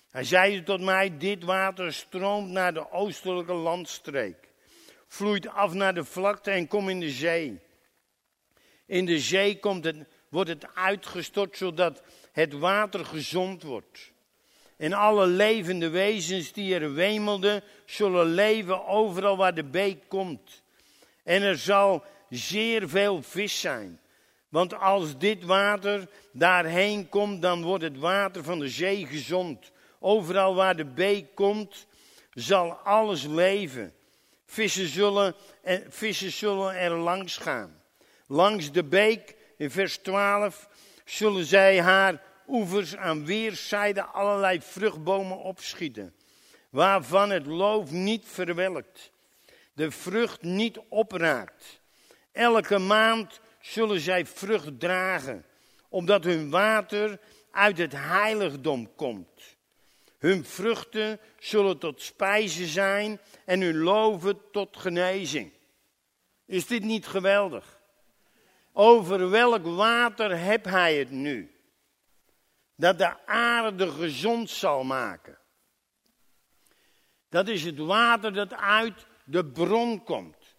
[0.09, 4.49] Hij zeide tot mij, dit water stroomt naar de oostelijke landstreek,
[5.07, 7.59] vloeit af naar de vlakte en komt in de zee.
[8.91, 9.91] In de zee komt
[10.29, 14.11] wordt het uitgestort zodat het water gezond wordt.
[14.77, 20.63] En alle levende wezens die er wemelden, zullen leven overal waar de beek komt.
[21.23, 23.99] En er zal zeer veel vis zijn.
[24.49, 29.71] Want als dit water daarheen komt, dan wordt het water van de zee gezond.
[29.99, 31.87] Overal waar de beek komt,
[32.33, 33.93] zal alles leven.
[34.45, 35.35] Vissen zullen,
[35.89, 37.80] vissen zullen er langs gaan.
[38.32, 40.69] Langs de beek, in vers 12,
[41.05, 46.15] zullen zij haar oevers aan weerszijden allerlei vruchtbomen opschieten,
[46.69, 49.11] waarvan het loof niet verwelkt,
[49.73, 51.82] de vrucht niet opraakt.
[52.32, 55.45] Elke maand zullen zij vrucht dragen,
[55.89, 57.19] omdat hun water
[57.51, 59.55] uit het heiligdom komt.
[60.17, 65.51] Hun vruchten zullen tot spijze zijn en hun loven tot genezing.
[66.45, 67.79] Is dit niet geweldig?
[68.74, 71.55] Over welk water heb hij het nu?
[72.76, 75.38] Dat de aarde gezond zal maken.
[77.30, 80.55] Dat is het water dat uit de bron komt.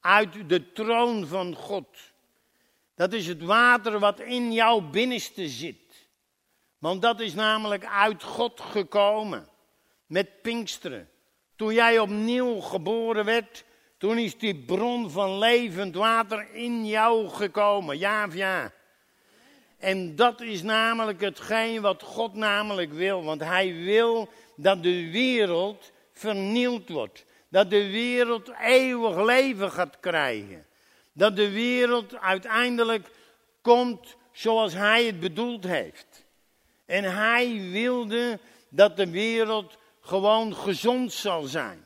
[0.00, 1.96] Uit de troon van God.
[2.94, 6.08] Dat is het water wat in jouw binnenste zit.
[6.78, 9.48] Want dat is namelijk uit God gekomen.
[10.06, 11.10] Met Pinksteren.
[11.56, 13.64] Toen jij opnieuw geboren werd,
[14.02, 17.98] toen is die bron van levend water in jou gekomen.
[17.98, 18.72] Ja of ja?
[19.78, 23.24] En dat is namelijk hetgeen wat God namelijk wil.
[23.24, 27.24] Want hij wil dat de wereld vernield wordt.
[27.48, 30.66] Dat de wereld eeuwig leven gaat krijgen.
[31.12, 33.10] Dat de wereld uiteindelijk
[33.60, 36.24] komt zoals hij het bedoeld heeft.
[36.86, 38.38] En hij wilde
[38.68, 41.84] dat de wereld gewoon gezond zal zijn.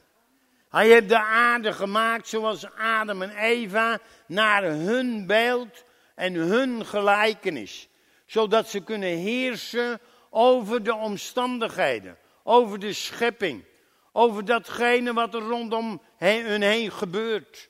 [0.76, 7.88] Hij heeft de aarde gemaakt zoals Adam en Eva naar hun beeld en hun gelijkenis.
[8.26, 10.00] Zodat ze kunnen heersen
[10.30, 13.64] over de omstandigheden, over de schepping,
[14.12, 17.68] over datgene wat er rondom hun heen gebeurt.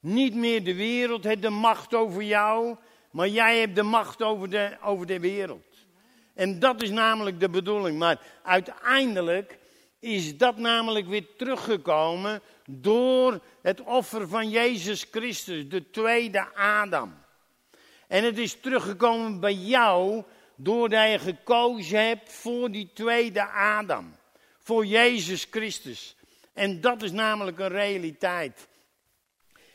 [0.00, 2.76] Niet meer de wereld heeft de macht over jou,
[3.10, 5.76] maar jij hebt de macht over de, over de wereld.
[6.34, 7.98] En dat is namelijk de bedoeling.
[7.98, 9.60] Maar uiteindelijk
[10.02, 17.14] is dat namelijk weer teruggekomen door het offer van Jezus Christus, de tweede Adam.
[18.08, 20.22] En het is teruggekomen bij jou
[20.56, 24.16] doordat je gekozen hebt voor die tweede Adam.
[24.58, 26.16] Voor Jezus Christus.
[26.52, 28.68] En dat is namelijk een realiteit.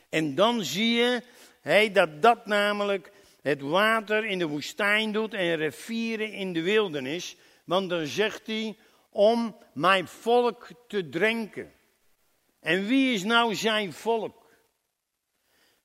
[0.08, 1.22] En dan zie je
[1.60, 3.10] hey, dat dat namelijk
[3.42, 7.36] het water in de woestijn doet en rivieren in de wildernis.
[7.64, 8.76] Want dan zegt hij,
[9.18, 11.72] om mijn volk te drinken.
[12.60, 14.46] En wie is nou zijn volk?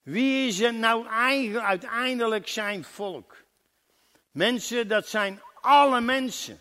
[0.02, 1.08] Wie is nou
[1.60, 3.36] uiteindelijk zijn volk?
[4.32, 6.60] Mensen, dat zijn alle mensen.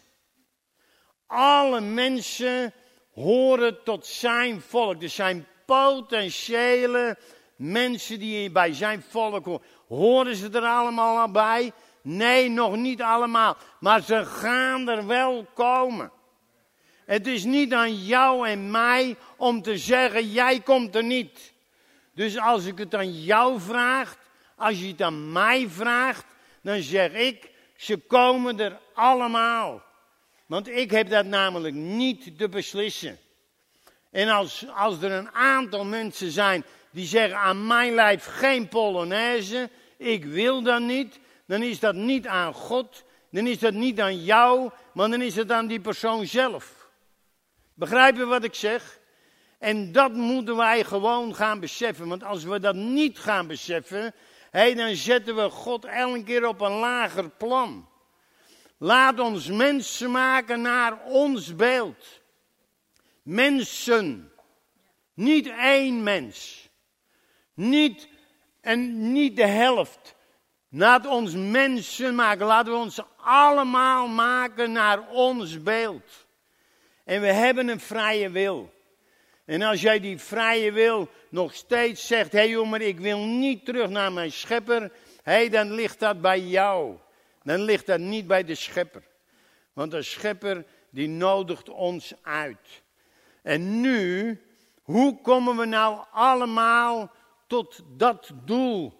[1.26, 2.72] Alle mensen
[3.14, 5.02] horen tot zijn volk.
[5.02, 7.18] Er zijn potentiële
[7.56, 9.66] mensen die bij zijn volk horen.
[9.88, 11.72] Horen ze er allemaal al bij?
[12.02, 13.56] Nee, nog niet allemaal.
[13.80, 16.12] Maar ze gaan er wel komen.
[17.12, 21.52] Het is niet aan jou en mij om te zeggen, jij komt er niet.
[22.14, 24.16] Dus als ik het aan jou vraag,
[24.56, 26.24] als je het aan mij vraagt,
[26.62, 29.82] dan zeg ik, ze komen er allemaal.
[30.46, 33.18] Want ik heb dat namelijk niet te beslissen.
[34.10, 39.70] En als, als er een aantal mensen zijn die zeggen aan mijn lijf geen Polonaise,
[39.96, 44.24] ik wil dat niet, dan is dat niet aan God, dan is dat niet aan
[44.24, 46.81] jou, maar dan is het aan die persoon zelf.
[47.74, 49.00] Begrijp je wat ik zeg?
[49.58, 52.08] En dat moeten wij gewoon gaan beseffen.
[52.08, 54.14] Want als we dat niet gaan beseffen,
[54.50, 57.88] hey, dan zetten we God elke keer op een lager plan.
[58.78, 62.20] Laat ons mensen maken naar ons beeld.
[63.22, 64.32] Mensen.
[65.14, 66.68] Niet één mens.
[67.54, 68.08] Niet,
[68.60, 70.14] en niet de helft.
[70.68, 72.46] Laat ons mensen maken.
[72.46, 76.21] Laten we ons allemaal maken naar ons beeld.
[77.12, 78.72] En we hebben een vrije wil.
[79.44, 83.64] En als jij die vrije wil nog steeds zegt, hé hey jongen, ik wil niet
[83.64, 84.80] terug naar mijn schepper,
[85.22, 86.96] hé, hey, dan ligt dat bij jou.
[87.42, 89.02] Dan ligt dat niet bij de schepper.
[89.72, 92.82] Want de schepper die nodigt ons uit.
[93.42, 94.40] En nu,
[94.82, 97.12] hoe komen we nou allemaal
[97.46, 98.92] tot dat doel?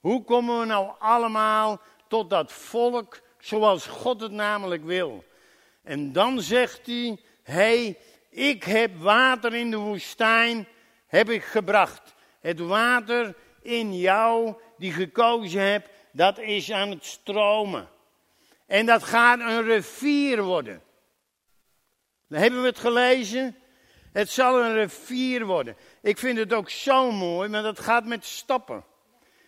[0.00, 5.24] Hoe komen we nou allemaal tot dat volk zoals God het namelijk wil?
[5.82, 7.98] En dan zegt hij, hey,
[8.30, 10.68] ik heb water in de woestijn,
[11.06, 12.14] heb ik gebracht.
[12.40, 17.88] Het water in jou, die gekozen hebt, dat is aan het stromen.
[18.66, 20.82] En dat gaat een rivier worden.
[22.28, 23.56] Hebben we het gelezen.
[24.12, 25.76] Het zal een rivier worden.
[26.02, 28.84] Ik vind het ook zo mooi, maar dat gaat met stappen.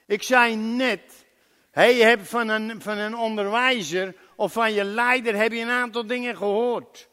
[0.07, 1.27] Ik zei net,
[1.71, 5.71] hey, je hebt van een, van een onderwijzer of van je leider heb je een
[5.71, 7.09] aantal dingen gehoord.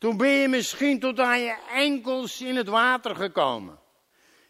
[0.00, 3.78] Toen ben je misschien tot aan je enkels in het water gekomen.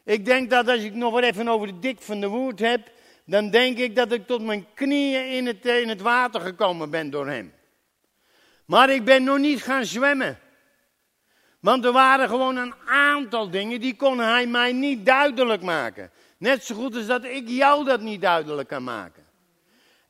[0.04, 2.90] Ik denk dat als ik nog wat even over de dik van de woord heb,
[3.24, 7.10] dan denk ik dat ik tot mijn knieën in het, in het water gekomen ben
[7.10, 7.54] door hem.
[8.64, 10.38] Maar ik ben nog niet gaan zwemmen.
[11.60, 16.10] Want er waren gewoon een aantal dingen die kon hij mij niet duidelijk maken.
[16.38, 19.19] Net zo goed als dat ik jou dat niet duidelijk kan maken.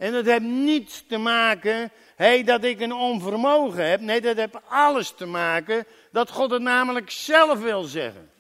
[0.01, 4.01] En dat heeft niets te maken hey, dat ik een onvermogen heb.
[4.01, 8.31] Nee, dat heeft alles te maken dat God het namelijk zelf wil zeggen.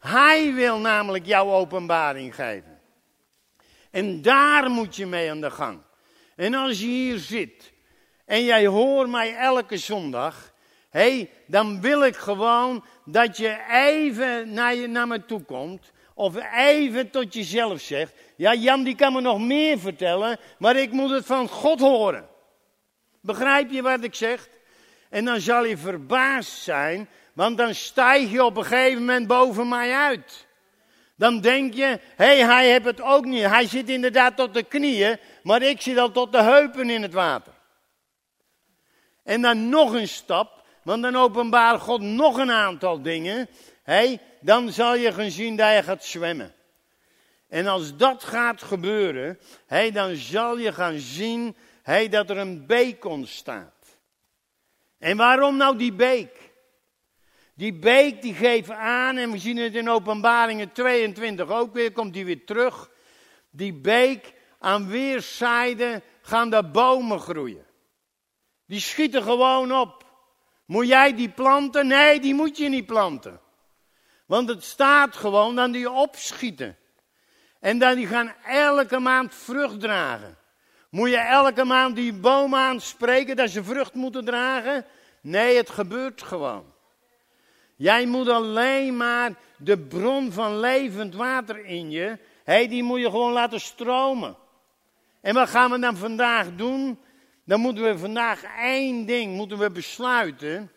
[0.00, 2.80] Hij wil namelijk jouw openbaring geven.
[3.90, 5.80] En daar moet je mee aan de gang.
[6.36, 7.72] En als je hier zit
[8.24, 10.52] en jij hoort mij elke zondag,
[10.90, 15.92] hey, dan wil ik gewoon dat je even naar, je, naar me toe komt.
[16.14, 18.12] Of even tot jezelf zegt.
[18.36, 20.38] Ja, Jan die kan me nog meer vertellen.
[20.58, 22.28] Maar ik moet het van God horen.
[23.20, 24.48] Begrijp je wat ik zeg?
[25.10, 27.08] En dan zal je verbaasd zijn.
[27.32, 30.46] Want dan stijg je op een gegeven moment boven mij uit.
[31.16, 33.44] Dan denk je, hé, hey, hij heeft het ook niet.
[33.44, 37.12] Hij zit inderdaad tot de knieën, maar ik zit al tot de heupen in het
[37.12, 37.52] water.
[39.24, 43.48] En dan nog een stap, want dan openbaart God nog een aantal dingen.
[43.82, 46.54] Hé, dan zal je gaan zien dat je gaat zwemmen.
[47.54, 52.66] En als dat gaat gebeuren, hé, dan zal je gaan zien hé, dat er een
[52.66, 53.98] beek ontstaat.
[54.98, 56.52] En waarom nou die beek?
[57.54, 62.12] Die beek die geeft aan, en we zien het in openbaringen 22 ook weer, komt
[62.12, 62.90] die weer terug.
[63.50, 67.66] Die beek, aan weerszijden gaan daar bomen groeien.
[68.66, 70.04] Die schieten gewoon op.
[70.66, 71.86] Moet jij die planten?
[71.86, 73.40] Nee, die moet je niet planten.
[74.26, 76.78] Want het staat gewoon dat die opschieten.
[77.64, 80.36] En dat die gaan elke maand vrucht dragen.
[80.90, 84.84] Moet je elke maand die bomen aanspreken dat ze vrucht moeten dragen?
[85.20, 86.64] Nee, het gebeurt gewoon.
[87.76, 93.10] Jij moet alleen maar de bron van levend water in je, hey, die moet je
[93.10, 94.36] gewoon laten stromen.
[95.20, 96.98] En wat gaan we dan vandaag doen?
[97.44, 100.72] Dan moeten we vandaag één ding moeten we besluiten.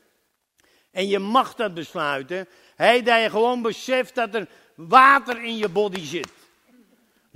[0.91, 2.47] En je mag dat besluiten.
[2.75, 6.35] Hey, dat je gewoon beseft dat er water in je body zit.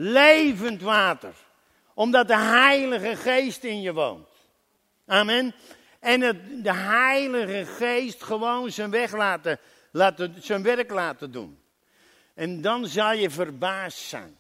[0.03, 1.33] Levend water.
[1.93, 4.27] Omdat de Heilige Geest in je woont.
[5.05, 5.53] Amen.
[5.99, 6.19] En
[6.63, 9.59] de Heilige Geest gewoon zijn weg laten,
[9.91, 11.59] laten, zijn werk laten doen.
[12.33, 14.37] En dan zal je verbaasd zijn.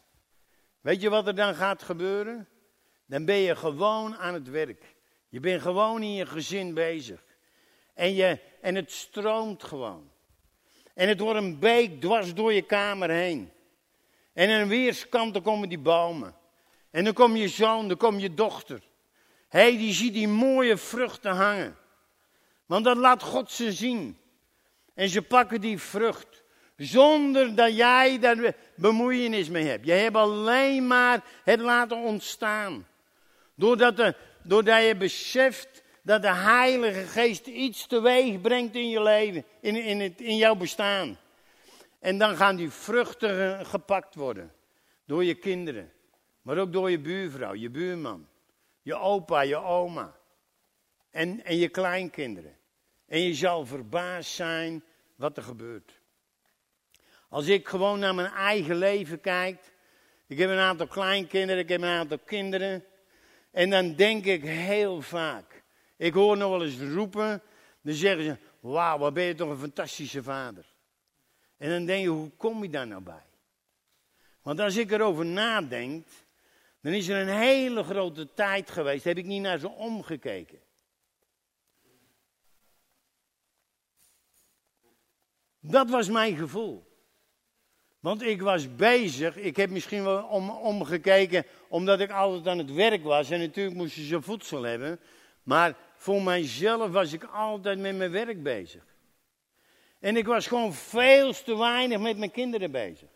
[0.81, 2.47] Weet je wat er dan gaat gebeuren?
[3.05, 4.95] Dan ben je gewoon aan het werk.
[5.29, 7.23] Je bent gewoon in je gezin bezig.
[7.93, 10.11] En, je, en het stroomt gewoon.
[10.93, 13.51] En het wordt een beek dwars door je kamer heen.
[14.33, 16.35] En aan weerskanten komen die bomen.
[16.91, 18.81] En dan komt je zoon, dan komt je dochter.
[19.47, 21.77] Hey, die ziet die mooie vruchten hangen.
[22.65, 24.17] Want dat laat God ze zien.
[24.93, 26.43] En ze pakken die vrucht.
[26.77, 29.85] Zonder dat jij daar bemoeienis mee hebt.
[29.85, 32.87] Je hebt alleen maar het laten ontstaan.
[33.55, 39.45] Doordat, de, doordat je beseft dat de Heilige Geest iets teweeg brengt in je leven,
[39.61, 41.17] in, in, het, in jouw bestaan.
[42.01, 44.53] En dan gaan die vruchten gepakt worden.
[45.05, 45.91] Door je kinderen.
[46.41, 48.27] Maar ook door je buurvrouw, je buurman
[48.81, 50.15] je opa, je oma
[51.09, 52.57] en, en je kleinkinderen.
[53.05, 54.83] En je zal verbaasd zijn
[55.15, 55.99] wat er gebeurt.
[57.29, 59.73] Als ik gewoon naar mijn eigen leven kijk.
[60.27, 62.85] Ik heb een aantal kleinkinderen, ik heb een aantal kinderen.
[63.51, 65.63] En dan denk ik heel vaak.
[65.97, 67.41] Ik hoor nog wel eens roepen.
[67.81, 70.70] Dan zeggen ze: Wauw, wat ben je toch een fantastische vader.
[71.61, 73.25] En dan denk je: hoe kom je daar nou bij?
[74.41, 76.07] Want als ik erover nadenk.
[76.81, 80.59] Dan is er een hele grote tijd geweest, heb ik niet naar ze omgekeken.
[85.59, 86.89] Dat was mijn gevoel.
[87.99, 92.73] Want ik was bezig, ik heb misschien wel om, omgekeken omdat ik altijd aan het
[92.73, 93.29] werk was.
[93.29, 94.99] En natuurlijk moesten ze voedsel hebben.
[95.43, 98.90] Maar voor mijzelf was ik altijd met mijn werk bezig.
[100.01, 103.09] En ik was gewoon veel te weinig met mijn kinderen bezig.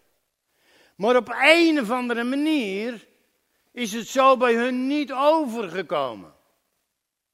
[0.95, 3.07] Maar op een of andere manier
[3.71, 6.33] is het zo bij hun niet overgekomen.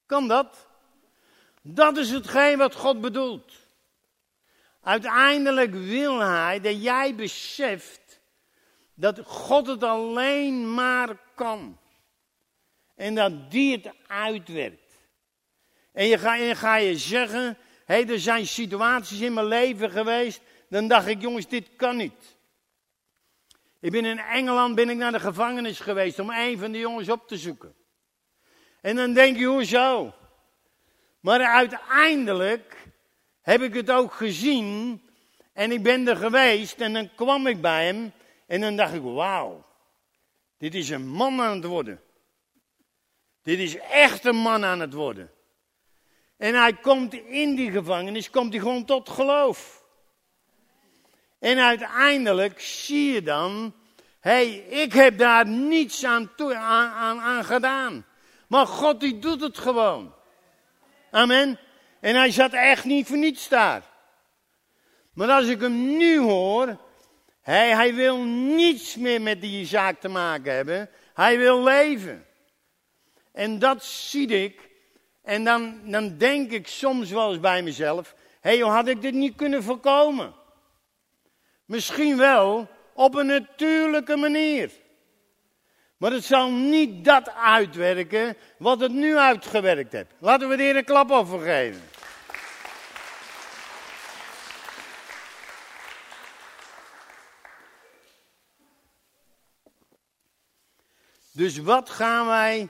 [0.05, 0.67] Kan dat?
[1.61, 3.53] Dat is hetgeen wat God bedoelt.
[4.81, 8.21] Uiteindelijk wil Hij dat jij beseft
[8.93, 11.77] dat God het alleen maar kan.
[12.95, 14.99] En dat die het uitwerkt.
[15.91, 17.57] En je ga, ga je zeggen,
[17.91, 22.37] er zijn situaties in mijn leven geweest, dan dacht ik, jongens, dit kan niet.
[23.79, 27.09] Ik ben in Engeland ben ik naar de gevangenis geweest om een van de jongens
[27.09, 27.75] op te zoeken.
[28.81, 30.13] En dan denk je, hoezo?
[31.19, 32.77] Maar uiteindelijk
[33.41, 35.01] heb ik het ook gezien
[35.53, 38.11] en ik ben er geweest en dan kwam ik bij hem
[38.47, 39.65] en dan dacht ik, wauw,
[40.57, 42.01] dit is een man aan het worden.
[43.43, 45.31] Dit is echt een man aan het worden.
[46.41, 49.83] En hij komt in die gevangenis, komt hij gewoon tot geloof.
[51.39, 53.73] En uiteindelijk zie je dan,
[54.19, 58.05] hé, hey, ik heb daar niets aan, toe, aan, aan, aan gedaan.
[58.47, 60.13] Maar God die doet het gewoon.
[61.11, 61.59] Amen.
[61.99, 63.83] En hij zat echt niet voor niets daar.
[65.13, 66.77] Maar als ik hem nu hoor,
[67.41, 70.89] hij, hij wil niets meer met die zaak te maken hebben.
[71.13, 72.25] Hij wil leven.
[73.31, 74.70] En dat zie ik.
[75.21, 79.13] En dan, dan denk ik soms wel eens bij mezelf, Hé, hey, had ik dit
[79.13, 80.33] niet kunnen voorkomen?
[81.65, 84.71] Misschien wel op een natuurlijke manier.
[85.97, 90.13] Maar het zal niet dat uitwerken wat het nu uitgewerkt heeft.
[90.19, 91.81] Laten we er een klap over geven.
[101.31, 102.69] Dus wat gaan wij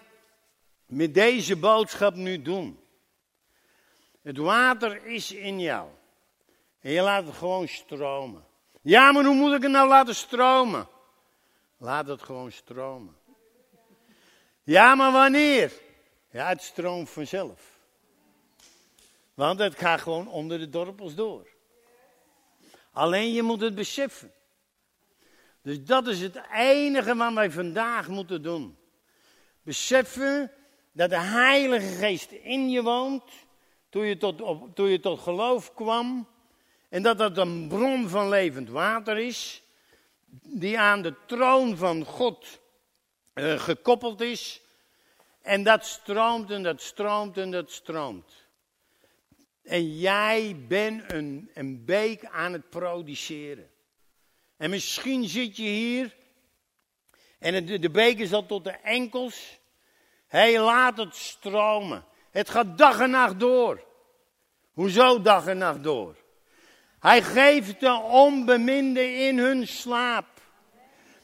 [0.92, 2.80] met deze boodschap nu doen?
[4.22, 5.90] Het water is in jou.
[6.80, 8.46] En je laat het gewoon stromen.
[8.82, 10.88] Ja, maar hoe moet ik het nou laten stromen?
[11.78, 13.16] Laat het gewoon stromen.
[14.64, 15.72] Ja, maar wanneer?
[16.32, 17.80] Ja, het stroomt vanzelf.
[19.34, 21.48] Want het gaat gewoon onder de dorpels door.
[22.92, 24.32] Alleen je moet het beseffen.
[25.62, 28.78] Dus dat is het enige wat wij vandaag moeten doen.
[29.64, 30.52] Beseffen
[30.92, 33.24] dat de Heilige Geest in je woont.
[33.90, 36.28] Toen je tot, op, toen je tot geloof kwam.
[36.90, 39.64] En dat dat een bron van levend water is.
[40.48, 42.60] Die aan de troon van God
[43.34, 44.62] uh, gekoppeld is.
[45.42, 48.46] En dat stroomt en dat stroomt en dat stroomt.
[49.64, 53.70] En jij bent een, een beek aan het produceren.
[54.58, 56.16] En misschien zit je hier
[57.42, 59.60] en de beek is al tot de enkels.
[60.32, 62.06] Hij laat het stromen.
[62.32, 63.84] Het gaat dag en nacht door.
[64.74, 66.16] Hoezo dag en nacht door?
[67.00, 70.26] Hij geeft de onbeminde in hun slaap.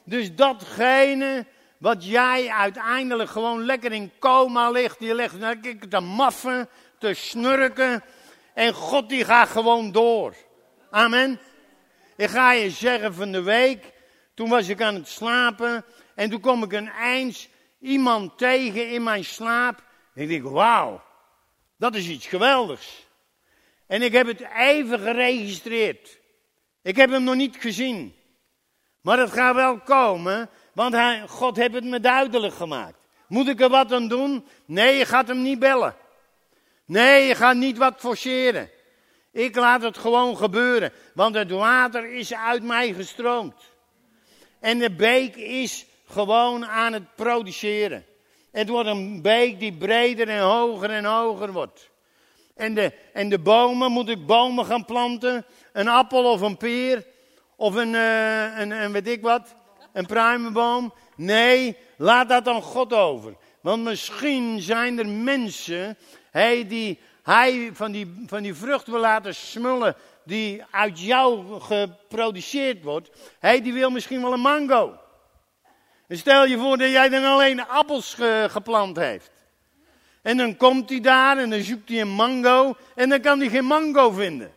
[0.04, 1.46] Dus datgene
[1.78, 8.04] wat jij uiteindelijk gewoon lekker in coma ligt, die ligt lekker te maffen, te snurken.
[8.54, 10.34] En God die gaat gewoon door.
[10.90, 11.40] Amen.
[12.16, 13.92] Ik ga je zeggen van de week,
[14.34, 15.84] toen was ik aan het slapen
[16.14, 17.48] en toen kom ik een eens
[17.80, 19.82] iemand tegen in mijn slaap.
[20.14, 21.02] En ik denk, wauw,
[21.76, 23.06] dat is iets geweldigs.
[23.86, 26.18] En ik heb het even geregistreerd.
[26.82, 28.14] Ik heb hem nog niet gezien.
[29.00, 32.98] Maar het gaat wel komen, want hij, God heeft het me duidelijk gemaakt.
[33.28, 34.46] Moet ik er wat aan doen?
[34.64, 35.96] Nee, je gaat hem niet bellen.
[36.84, 38.70] Nee, je gaat niet wat forceren.
[39.32, 43.54] Ik laat het gewoon gebeuren, want het water is uit mij gestroomd.
[44.60, 48.04] En de beek is gewoon aan het produceren.
[48.50, 51.90] Het wordt een beek die breder en hoger en hoger wordt.
[52.54, 55.44] En de, en de bomen, moet ik bomen gaan planten?
[55.72, 57.06] Een appel of een peer?
[57.56, 59.54] Of een, een, een weet ik wat?
[59.92, 60.94] Een pruimenboom?
[61.16, 63.36] Nee, laat dat aan God over.
[63.60, 65.96] Want misschien zijn er mensen
[66.30, 72.82] hey, die hij van die, van die vrucht wil laten smullen die uit jou geproduceerd
[72.82, 73.10] wordt.
[73.38, 74.98] Hij die wil misschien wel een mango.
[76.08, 79.30] Stel je voor dat jij dan alleen appels geplant heeft.
[80.22, 83.48] En dan komt hij daar en dan zoekt hij een mango en dan kan hij
[83.48, 84.52] geen mango vinden.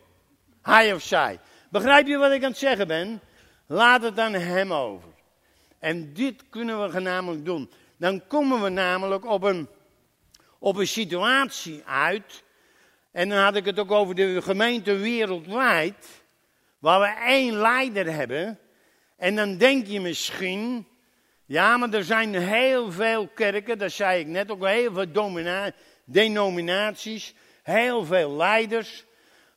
[0.62, 1.38] Hij of zij.
[1.70, 3.20] Begrijp je wat ik aan het zeggen ben?
[3.66, 5.08] Laat het aan hem over.
[5.78, 7.70] En dit kunnen we namelijk doen.
[7.96, 9.68] Dan komen we namelijk op een,
[10.58, 12.42] op een situatie uit
[13.12, 16.24] en dan had ik het ook over de gemeente wereldwijd,
[16.78, 18.58] waar we één leider hebben.
[19.16, 20.86] En dan denk je misschien,
[21.52, 25.72] ja, maar er zijn heel veel kerken, dat zei ik net ook, heel veel
[26.04, 29.04] denominaties, heel veel leiders.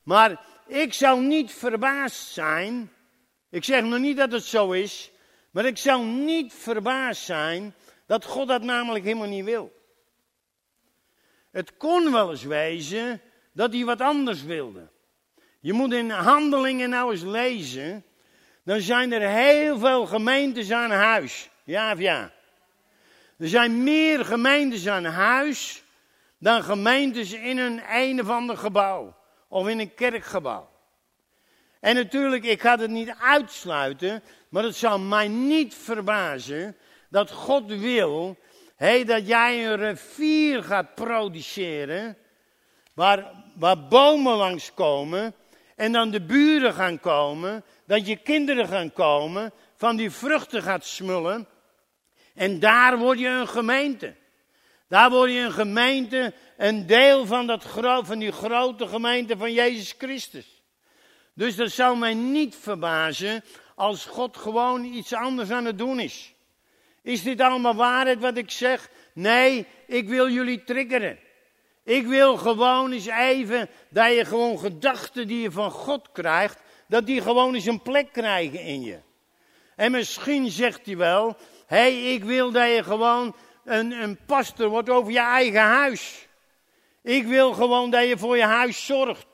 [0.02, 2.92] Maar ik zou niet verbaasd zijn,
[3.50, 5.10] ik zeg nog niet dat het zo is,
[5.50, 7.74] maar ik zou niet verbaasd zijn
[8.06, 9.72] dat God dat namelijk helemaal niet wil.
[11.50, 13.20] Het kon wel eens wezen
[13.52, 14.88] dat hij wat anders wilde.
[15.60, 18.04] Je moet in handelingen nou eens lezen.
[18.64, 21.50] Dan zijn er heel veel gemeentes aan huis.
[21.66, 22.32] Ja of ja?
[23.38, 25.82] Er zijn meer gemeentes aan huis
[26.38, 29.16] dan gemeentes in een een of ander gebouw.
[29.48, 30.68] Of in een kerkgebouw.
[31.80, 36.76] En natuurlijk, ik ga het niet uitsluiten, maar het zal mij niet verbazen
[37.08, 38.36] dat God wil
[38.76, 42.16] hey, dat jij een rivier gaat produceren
[42.94, 45.34] waar, waar bomen langskomen
[45.76, 50.84] en dan de buren gaan komen, dat je kinderen gaan komen, van die vruchten gaat
[50.84, 51.48] smullen.
[52.36, 54.14] En daar word je een gemeente.
[54.88, 57.64] Daar word je een gemeente, een deel van, dat
[58.02, 60.62] van die grote gemeente van Jezus Christus.
[61.34, 66.34] Dus dat zou mij niet verbazen als God gewoon iets anders aan het doen is.
[67.02, 68.90] Is dit allemaal waarheid wat ik zeg?
[69.12, 71.18] Nee, ik wil jullie triggeren.
[71.84, 77.06] Ik wil gewoon eens even dat je gewoon gedachten die je van God krijgt, dat
[77.06, 78.98] die gewoon eens een plek krijgen in je.
[79.76, 81.36] En misschien zegt hij wel,
[81.66, 86.28] hé, hey, ik wil dat je gewoon een, een pastor wordt over je eigen huis.
[87.02, 89.26] Ik wil gewoon dat je voor je huis zorgt.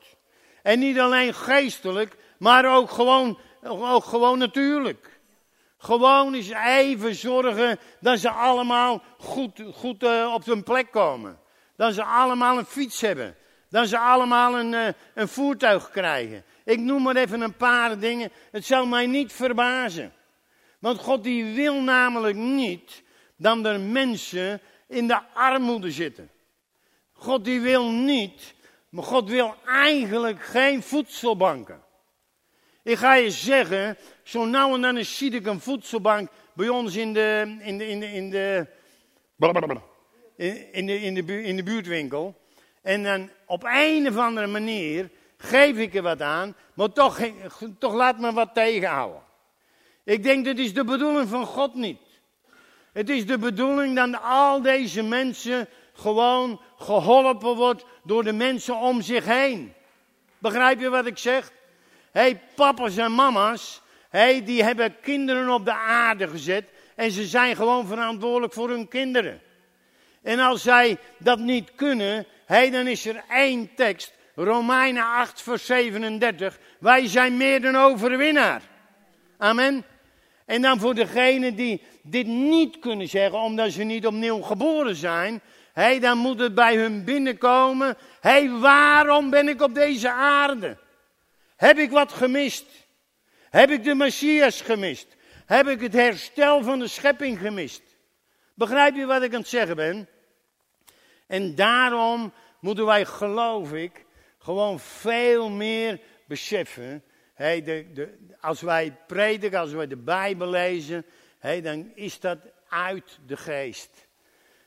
[0.63, 5.19] En niet alleen geestelijk, maar ook gewoon, ook gewoon natuurlijk.
[5.77, 11.39] Gewoon eens even zorgen dat ze allemaal goed, goed uh, op hun plek komen.
[11.75, 13.35] Dat ze allemaal een fiets hebben.
[13.69, 16.43] Dat ze allemaal een, uh, een voertuig krijgen.
[16.65, 18.31] Ik noem maar even een paar dingen.
[18.51, 20.13] Het zou mij niet verbazen.
[20.83, 23.03] Want God die wil namelijk niet
[23.35, 26.29] dat er mensen in de armoede zitten.
[27.11, 28.53] God die wil niet,
[28.89, 31.81] maar God wil eigenlijk geen voedselbanken.
[32.81, 37.13] Ik ga je zeggen, zo nou en dan zie ik een voedselbank bij ons in
[37.13, 38.67] de, in de, in de, in de,
[40.71, 42.41] in de, in de, in de buurtwinkel.
[42.81, 47.19] En dan op een of andere manier geef ik er wat aan, maar toch,
[47.79, 49.22] toch laat me wat tegenhouden.
[50.03, 52.01] Ik denk dat is de bedoeling van God niet.
[52.93, 59.01] Het is de bedoeling dat al deze mensen gewoon geholpen wordt door de mensen om
[59.01, 59.73] zich heen.
[60.37, 61.51] Begrijp je wat ik zeg?
[62.11, 67.25] Hé, hey, papa's en mama's, hey, die hebben kinderen op de aarde gezet en ze
[67.25, 69.41] zijn gewoon verantwoordelijk voor hun kinderen.
[70.21, 75.65] En als zij dat niet kunnen, hey, dan is er één tekst, Romeinen 8, vers
[75.65, 76.59] 37.
[76.79, 78.61] Wij zijn meer dan overwinnaar.
[79.37, 79.85] Amen.
[80.45, 85.41] En dan voor degenen die dit niet kunnen zeggen, omdat ze niet opnieuw geboren zijn,
[85.73, 87.97] hey, dan moet het bij hun binnenkomen.
[88.19, 90.77] Hé, hey, waarom ben ik op deze aarde?
[91.55, 92.65] Heb ik wat gemist?
[93.49, 95.07] Heb ik de Messias gemist?
[95.45, 97.81] Heb ik het herstel van de schepping gemist?
[98.53, 100.07] Begrijp je wat ik aan het zeggen ben?
[101.27, 104.05] En daarom moeten wij, geloof ik,
[104.39, 107.03] gewoon veel meer beseffen.
[107.43, 111.05] De, de, als wij prediken, als wij de Bijbel lezen,
[111.61, 112.37] dan is dat
[112.67, 114.07] uit de geest.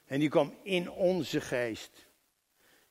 [0.06, 2.06] En die komt in onze geest.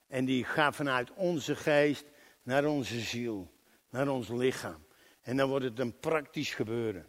[0.08, 2.06] En die gaat vanuit onze geest
[2.44, 3.52] naar onze ziel,
[3.90, 4.86] naar ons lichaam.
[5.22, 7.08] En dan wordt het een praktisch gebeuren.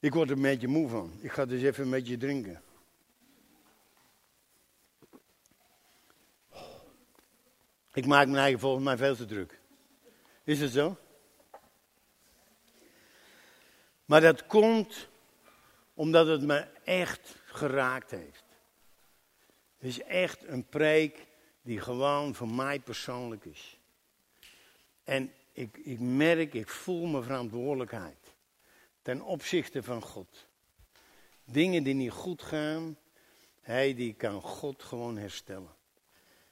[0.00, 1.18] Ik word er een beetje moe van.
[1.20, 2.62] Ik ga dus even een beetje drinken.
[7.92, 9.60] Ik maak mijn eigen volgens mij veel te druk.
[10.44, 10.96] Is het zo?
[14.06, 15.08] Maar dat komt
[15.94, 18.44] omdat het me echt geraakt heeft.
[19.76, 21.26] Het is echt een preek
[21.62, 23.78] die gewoon voor mij persoonlijk is.
[25.04, 28.34] En ik, ik merk, ik voel mijn verantwoordelijkheid
[29.02, 30.46] ten opzichte van God.
[31.44, 32.98] Dingen die niet goed gaan,
[33.60, 35.74] hij die kan God gewoon herstellen.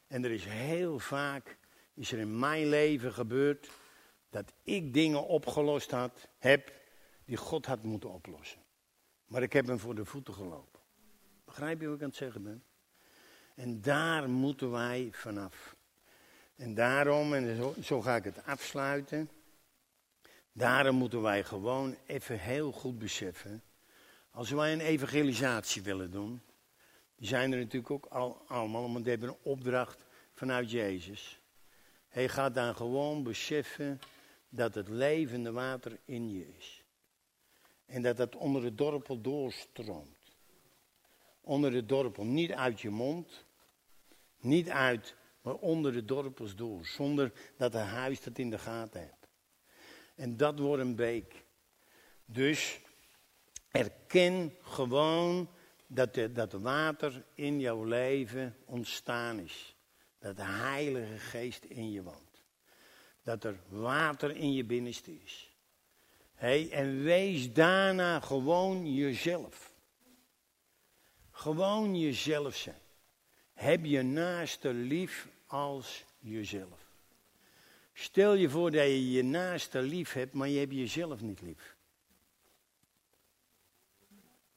[0.07, 1.59] En er is heel vaak,
[1.95, 3.71] is er in mijn leven gebeurd,
[4.31, 6.73] dat ik dingen opgelost had, heb,
[7.25, 8.61] die God had moeten oplossen.
[9.27, 10.81] Maar ik heb hem voor de voeten gelopen.
[11.45, 12.65] Begrijp je wat ik aan het zeggen ben?
[13.55, 15.77] En daar moeten wij vanaf.
[16.57, 19.31] En daarom, en zo, ga ik het afsluiten.
[20.53, 23.63] Daarom moeten wij gewoon even heel goed beseffen.
[24.31, 26.43] Als wij een evangelisatie willen doen.
[27.17, 31.41] Die zijn er natuurlijk ook al, allemaal, want die hebben een opdracht vanuit Jezus.
[32.09, 34.01] Hij gaat dan gewoon beseffen
[34.49, 36.84] dat het levende water in je is.
[37.87, 40.37] En dat dat onder de dorpel doorstroomt.
[41.41, 43.45] Onder de dorpel, niet uit je mond,
[44.41, 46.87] niet uit, maar onder de dorpels door.
[46.87, 49.29] Zonder dat de huis dat in de gaten hebt.
[50.15, 51.45] En dat wordt een beek.
[52.25, 52.81] Dus
[53.71, 55.49] erken gewoon
[55.87, 59.77] dat, de, dat water in jouw leven ontstaan is.
[60.19, 62.43] Dat de Heilige Geest in je woont.
[63.23, 65.54] Dat er water in je binnenste is.
[66.53, 69.73] En wees daarna gewoon jezelf.
[71.31, 72.81] Gewoon jezelf zijn.
[73.53, 76.93] Heb je naaste lief als jezelf.
[77.93, 81.77] Stel je voor dat je je naaste lief hebt, maar je hebt jezelf niet lief.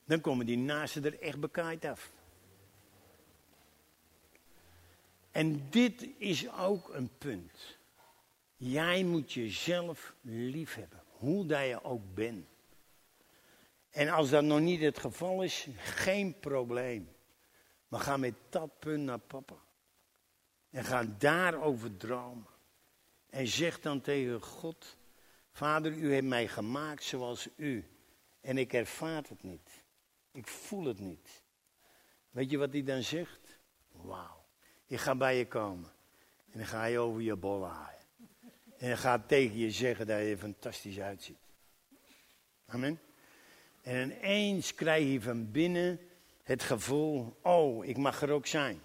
[0.05, 2.11] Dan komen die naasten er echt bekaaid af.
[5.31, 7.77] En dit is ook een punt.
[8.55, 12.47] Jij moet jezelf lief hebben, hoe dat je ook bent.
[13.89, 17.15] En als dat nog niet het geval is, geen probleem.
[17.87, 19.55] Maar ga met dat punt naar papa.
[20.69, 22.47] En ga daarover dromen.
[23.29, 24.97] En zeg dan tegen God:
[25.51, 27.85] Vader, u hebt mij gemaakt zoals u.
[28.41, 29.83] En ik ervaar het niet.
[30.31, 31.43] Ik voel het niet.
[32.29, 33.59] Weet je wat hij dan zegt?
[33.91, 34.45] Wauw.
[34.85, 35.91] Ik ga bij je komen.
[36.51, 37.96] En dan ga je over je bollen haaien.
[38.77, 41.37] En gaat tegen je zeggen dat je fantastisch uitziet.
[42.65, 42.99] Amen.
[43.81, 45.99] En ineens krijg je van binnen
[46.43, 48.81] het gevoel, oh, ik mag er ook zijn.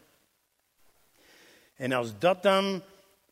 [1.75, 2.83] En als dat dan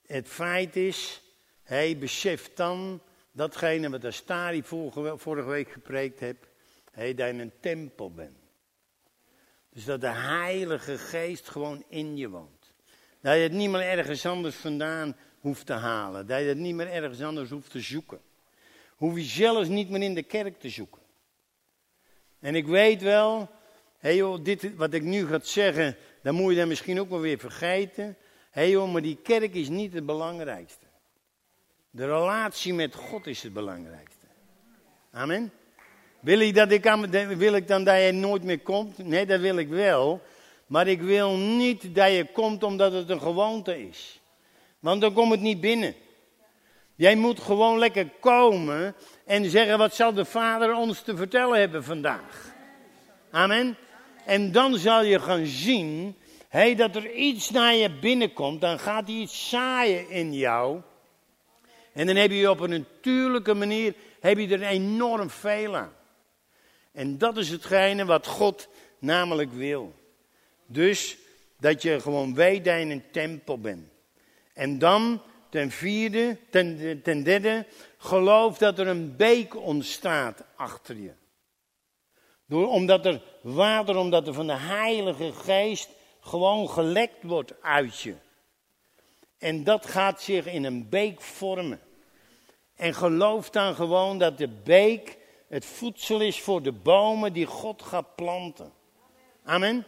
[0.06, 1.22] het feit is,
[1.62, 3.02] Hij beseft dan
[3.32, 6.48] datgene wat Astari vorige week gepreekt heb.
[6.92, 8.38] Hij dat je een tempel bent.
[9.72, 12.72] Dus dat de Heilige Geest gewoon in je woont.
[13.20, 16.26] Dat je het niet meer ergens anders vandaan hoeft te halen.
[16.26, 18.20] Dat je het niet meer ergens anders hoeft te zoeken.
[18.97, 21.03] Hoef je zelfs niet meer in de kerk te zoeken.
[22.41, 23.49] En ik weet wel,
[23.99, 27.20] hé joh, dit wat ik nu ga zeggen, dan moet je dat misschien ook wel
[27.20, 28.16] weer vergeten.
[28.51, 30.86] Hé joh, maar die kerk is niet het belangrijkste.
[31.91, 34.26] De relatie met God is het belangrijkste.
[35.11, 35.53] Amen.
[36.20, 36.84] Wil ik, dat ik,
[37.36, 38.99] wil ik dan dat je nooit meer komt?
[38.99, 40.22] Nee, dat wil ik wel.
[40.66, 44.20] Maar ik wil niet dat je komt omdat het een gewoonte is.
[44.81, 45.95] Want dan komt het niet binnen.
[46.95, 51.85] Jij moet gewoon lekker komen en zeggen: wat zal de Vader ons te vertellen hebben
[51.85, 52.55] vandaag?
[53.31, 53.76] Amen.
[54.24, 56.16] En dan zal je gaan zien
[56.51, 58.61] hey, dat er iets naar je binnenkomt.
[58.61, 60.81] Dan gaat hij iets zaaien in jou.
[61.93, 65.93] En dan heb je op een natuurlijke manier heb je er enorm veel aan.
[66.93, 68.68] En dat is hetgene wat God
[68.99, 69.95] namelijk wil.
[70.66, 71.16] Dus
[71.59, 73.89] dat je gewoon je een tempel bent.
[74.61, 77.66] En dan ten vierde, ten, derde,
[77.98, 81.12] geloof dat er een beek ontstaat achter je.
[82.46, 85.88] Door, omdat er water, omdat er van de Heilige Geest
[86.20, 88.14] gewoon gelekt wordt uit je.
[89.38, 91.80] En dat gaat zich in een beek vormen.
[92.76, 97.82] En geloof dan gewoon dat de beek het voedsel is voor de bomen die God
[97.82, 98.72] gaat planten.
[99.44, 99.84] Amen.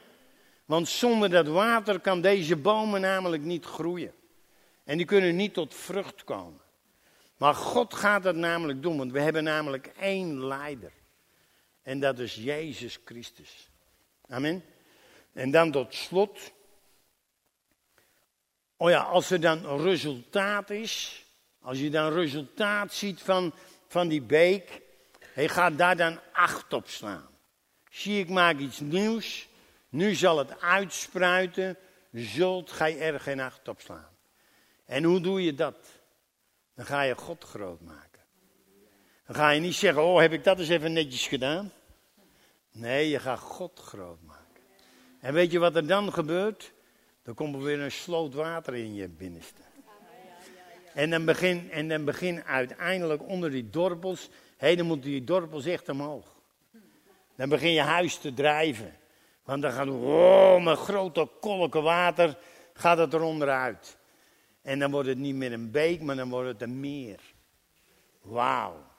[0.64, 4.12] Want zonder dat water kan deze bomen namelijk niet groeien.
[4.84, 6.60] En die kunnen niet tot vrucht komen.
[7.36, 10.92] Maar God gaat dat namelijk doen, want we hebben namelijk één leider.
[11.82, 13.70] En dat is Jezus Christus.
[14.28, 14.64] Amen.
[15.32, 16.52] En dan tot slot.
[18.76, 21.24] Oh ja, als er dan resultaat is,
[21.60, 23.54] als je dan resultaat ziet van,
[23.88, 24.80] van die beek,
[25.18, 27.28] hij gaat daar dan acht op slaan.
[27.90, 29.48] Zie, ik maak iets nieuws,
[29.88, 31.76] nu zal het uitspruiten,
[32.12, 34.11] zult gij er geen acht op slaan.
[34.84, 35.76] En hoe doe je dat?
[36.74, 38.20] Dan ga je God groot maken.
[39.26, 41.72] Dan ga je niet zeggen, oh heb ik dat eens even netjes gedaan.
[42.72, 44.62] Nee, je gaat God groot maken.
[45.20, 46.72] En weet je wat er dan gebeurt?
[47.22, 49.62] Dan komt er weer een sloot water in je binnenste.
[50.94, 55.64] En dan begin, en dan begin uiteindelijk onder die dorpels, hé, dan moeten die dorpels
[55.64, 56.26] echt omhoog.
[57.36, 58.96] Dan begin je huis te drijven.
[59.44, 62.38] Want dan gaat, oh, met grote kolken water
[62.72, 63.96] gaat het eronder uit.
[64.62, 67.20] En dan wordt het niet meer een beek, maar dan wordt het een meer.
[68.20, 68.90] Wauw.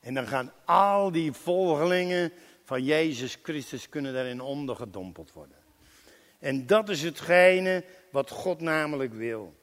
[0.00, 2.32] En dan gaan al die volgelingen
[2.64, 5.56] van Jezus Christus kunnen daarin ondergedompeld worden.
[6.38, 9.54] En dat is hetgene wat God namelijk wil.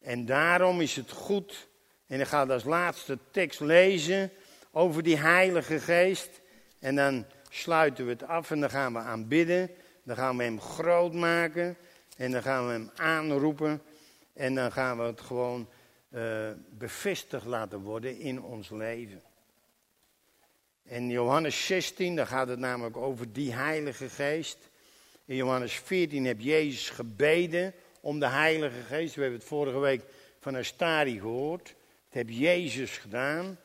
[0.00, 1.68] En daarom is het goed,
[2.06, 4.30] en ik ga als laatste tekst lezen
[4.70, 6.40] over die Heilige Geest.
[6.78, 9.70] En dan sluiten we het af en dan gaan we aanbidden.
[10.02, 11.76] Dan gaan we hem groot maken
[12.16, 13.82] en dan gaan we hem aanroepen.
[14.32, 15.68] En dan gaan we het gewoon
[16.10, 19.22] uh, bevestigd laten worden in ons leven.
[20.82, 24.58] In Johannes 16, daar gaat het namelijk over die Heilige Geest.
[25.24, 29.14] In Johannes 14 heb Jezus gebeden om de Heilige Geest.
[29.14, 30.02] We hebben het vorige week
[30.40, 31.64] van Astari gehoord.
[31.64, 31.74] Dat
[32.08, 33.58] heb Jezus gedaan.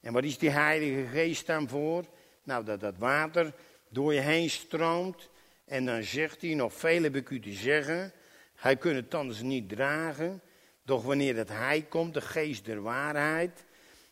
[0.00, 2.04] En wat is die Heilige Geest dan voor?
[2.42, 3.52] Nou, dat dat water
[3.88, 5.28] door je heen stroomt.
[5.64, 8.12] En dan zegt hij, nog veel heb ik u te zeggen.
[8.58, 10.40] Hij kunt het niet dragen.
[10.82, 13.64] Doch wanneer dat hij komt, de geest der waarheid,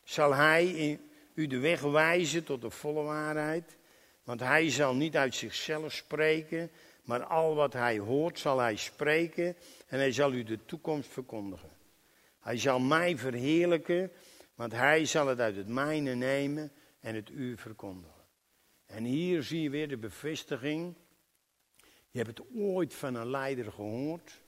[0.03, 0.99] zal hij
[1.33, 3.77] u de weg wijzen tot de volle waarheid.
[4.23, 6.71] Want hij zal niet uit zichzelf spreken,
[7.03, 9.55] maar al wat hij hoort zal hij spreken
[9.87, 11.69] en hij zal u de toekomst verkondigen.
[12.39, 14.11] Hij zal mij verheerlijken,
[14.55, 18.23] want hij zal het uit het mijne nemen en het u verkondigen.
[18.85, 20.95] En hier zie je weer de bevestiging.
[22.17, 24.43] Je hebt het ooit van een leider gehoord.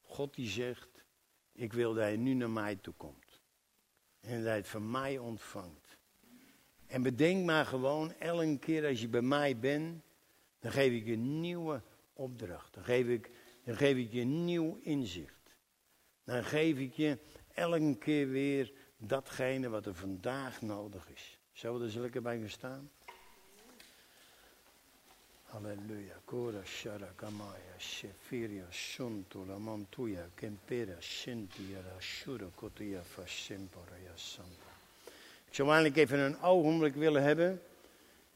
[0.00, 1.04] God die zegt,
[1.52, 3.40] ik wil dat hij nu naar mij toe komt.
[4.20, 5.98] En dat hij het van mij ontvangt.
[6.86, 10.02] En bedenk maar gewoon, elke keer als je bij mij bent,
[10.58, 11.82] dan geef ik je een nieuwe
[12.12, 12.74] opdracht.
[12.74, 13.30] Dan geef ik,
[13.64, 15.56] dan geef ik je nieuw inzicht.
[16.24, 17.18] Dan geef ik je
[17.54, 21.38] elke keer weer datgene wat er vandaag nodig is.
[21.52, 22.90] Zullen we er zulke bij gaan?
[25.52, 26.14] Halleluja.
[26.26, 34.68] Kora shara kamaya shefiria shuntu la mantuya kempera shintia la shura kotia fashempora ya santa.
[35.48, 37.62] Ik zou eigenlijk even een ogenblik willen hebben.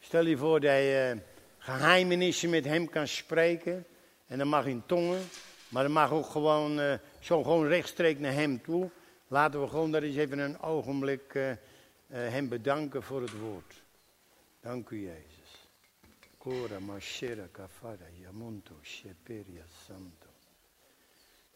[0.01, 1.19] Stel je voor dat je
[1.59, 3.87] geheimenissen met hem kan spreken.
[4.27, 5.23] En dat mag in tongen.
[5.69, 8.91] Maar dat mag ook gewoon, uh, zo gewoon rechtstreeks naar hem toe.
[9.29, 11.57] Laten we gewoon daar eens even een ogenblik uh, uh,
[12.09, 13.83] hem bedanken voor het woord.
[14.61, 15.32] Dank u, Jezus.
[16.43, 20.33] Cora, Mashera, Kafara, Yamunto, Sheperia, Santo.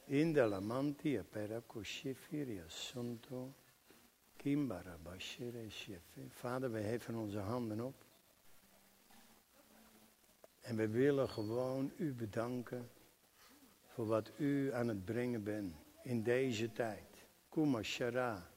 [0.09, 3.55] Inda la mantia peraco shefiria santo.
[4.37, 6.29] Kimbara bashere shefe.
[6.29, 8.05] Vader, wij heffen onze handen op.
[10.61, 12.91] En we willen gewoon u bedanken
[13.87, 17.27] voor wat u aan het brengen bent in deze tijd.
[17.49, 18.51] Kuma shara.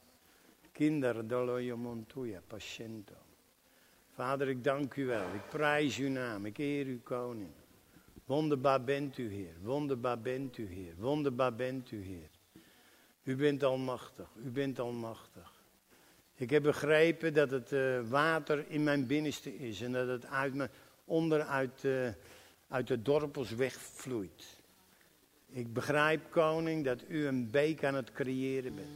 [0.72, 3.29] Kinder doloyo montuya patiento.
[4.20, 5.34] Vader, ik dank u wel.
[5.34, 6.46] Ik prijs uw naam.
[6.46, 7.50] Ik eer uw koning.
[8.24, 9.54] Wonderbaar bent u, Heer.
[9.62, 10.94] Wonderbaar bent u, Heer.
[10.98, 12.30] Wonderbaar bent u, Heer.
[13.22, 14.28] U bent almachtig.
[14.44, 15.52] U bent almachtig.
[16.34, 20.54] Ik heb begrepen dat het uh, water in mijn binnenste is en dat het uit
[20.54, 20.68] me,
[21.04, 22.08] onderuit uh,
[22.68, 24.60] uit de dorpels wegvloeit.
[25.48, 28.88] Ik begrijp, koning, dat u een beek aan het creëren bent.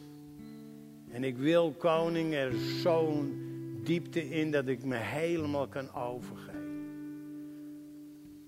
[1.10, 2.52] En ik wil, koning, er
[2.82, 3.43] zo'n
[3.84, 6.62] diepte in dat ik me helemaal kan overgeven.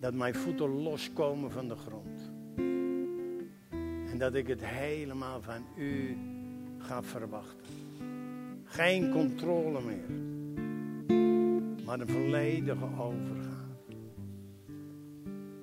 [0.01, 2.33] Dat mijn voeten loskomen van de grond.
[4.11, 6.17] En dat ik het helemaal van u
[6.79, 7.75] ga verwachten.
[8.65, 10.25] Geen controle meer.
[11.85, 13.57] Maar een volledige overgave.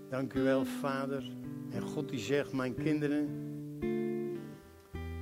[0.09, 1.23] Dank u wel, Vader.
[1.71, 3.27] En God die zegt, mijn kinderen,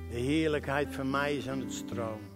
[0.08, 2.31] de heerlijkheid van mij is aan het stromen.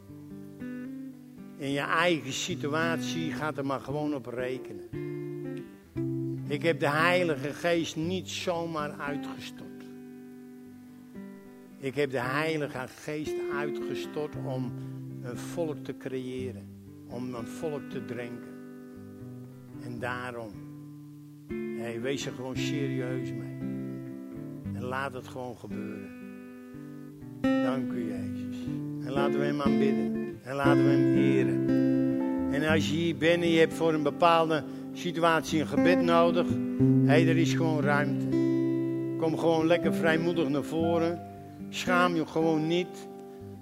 [1.59, 4.89] In je eigen situatie gaat er maar gewoon op rekenen.
[6.49, 9.85] Ik heb de Heilige Geest niet zomaar uitgestort.
[11.79, 14.73] Ik heb de Heilige Geest uitgestort om
[15.23, 16.69] een volk te creëren.
[17.09, 18.55] Om een volk te drinken.
[19.83, 20.51] En daarom,
[21.79, 23.59] hey, wees er gewoon serieus mee.
[24.75, 26.11] En laat het gewoon gebeuren.
[27.41, 28.57] Dank u, Jezus.
[29.05, 30.26] En laten we hem aanbidden.
[30.47, 31.69] En laten we hem eren.
[32.53, 36.47] En als je hier bent en je hebt voor een bepaalde situatie een gebed nodig.
[37.05, 38.27] Hey, er is gewoon ruimte.
[39.19, 41.21] Kom gewoon lekker vrijmoedig naar voren.
[41.69, 43.09] Schaam je gewoon niet.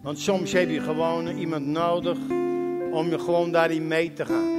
[0.03, 2.18] Want soms heb je gewoon iemand nodig
[2.93, 4.53] om je gewoon daarin mee te gaan.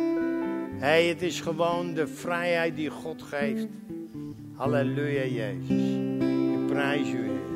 [0.77, 3.67] Hey, het is gewoon de vrijheid die God geeft.
[4.53, 5.69] Halleluja, Jezus.
[6.53, 7.54] Ik prijs u.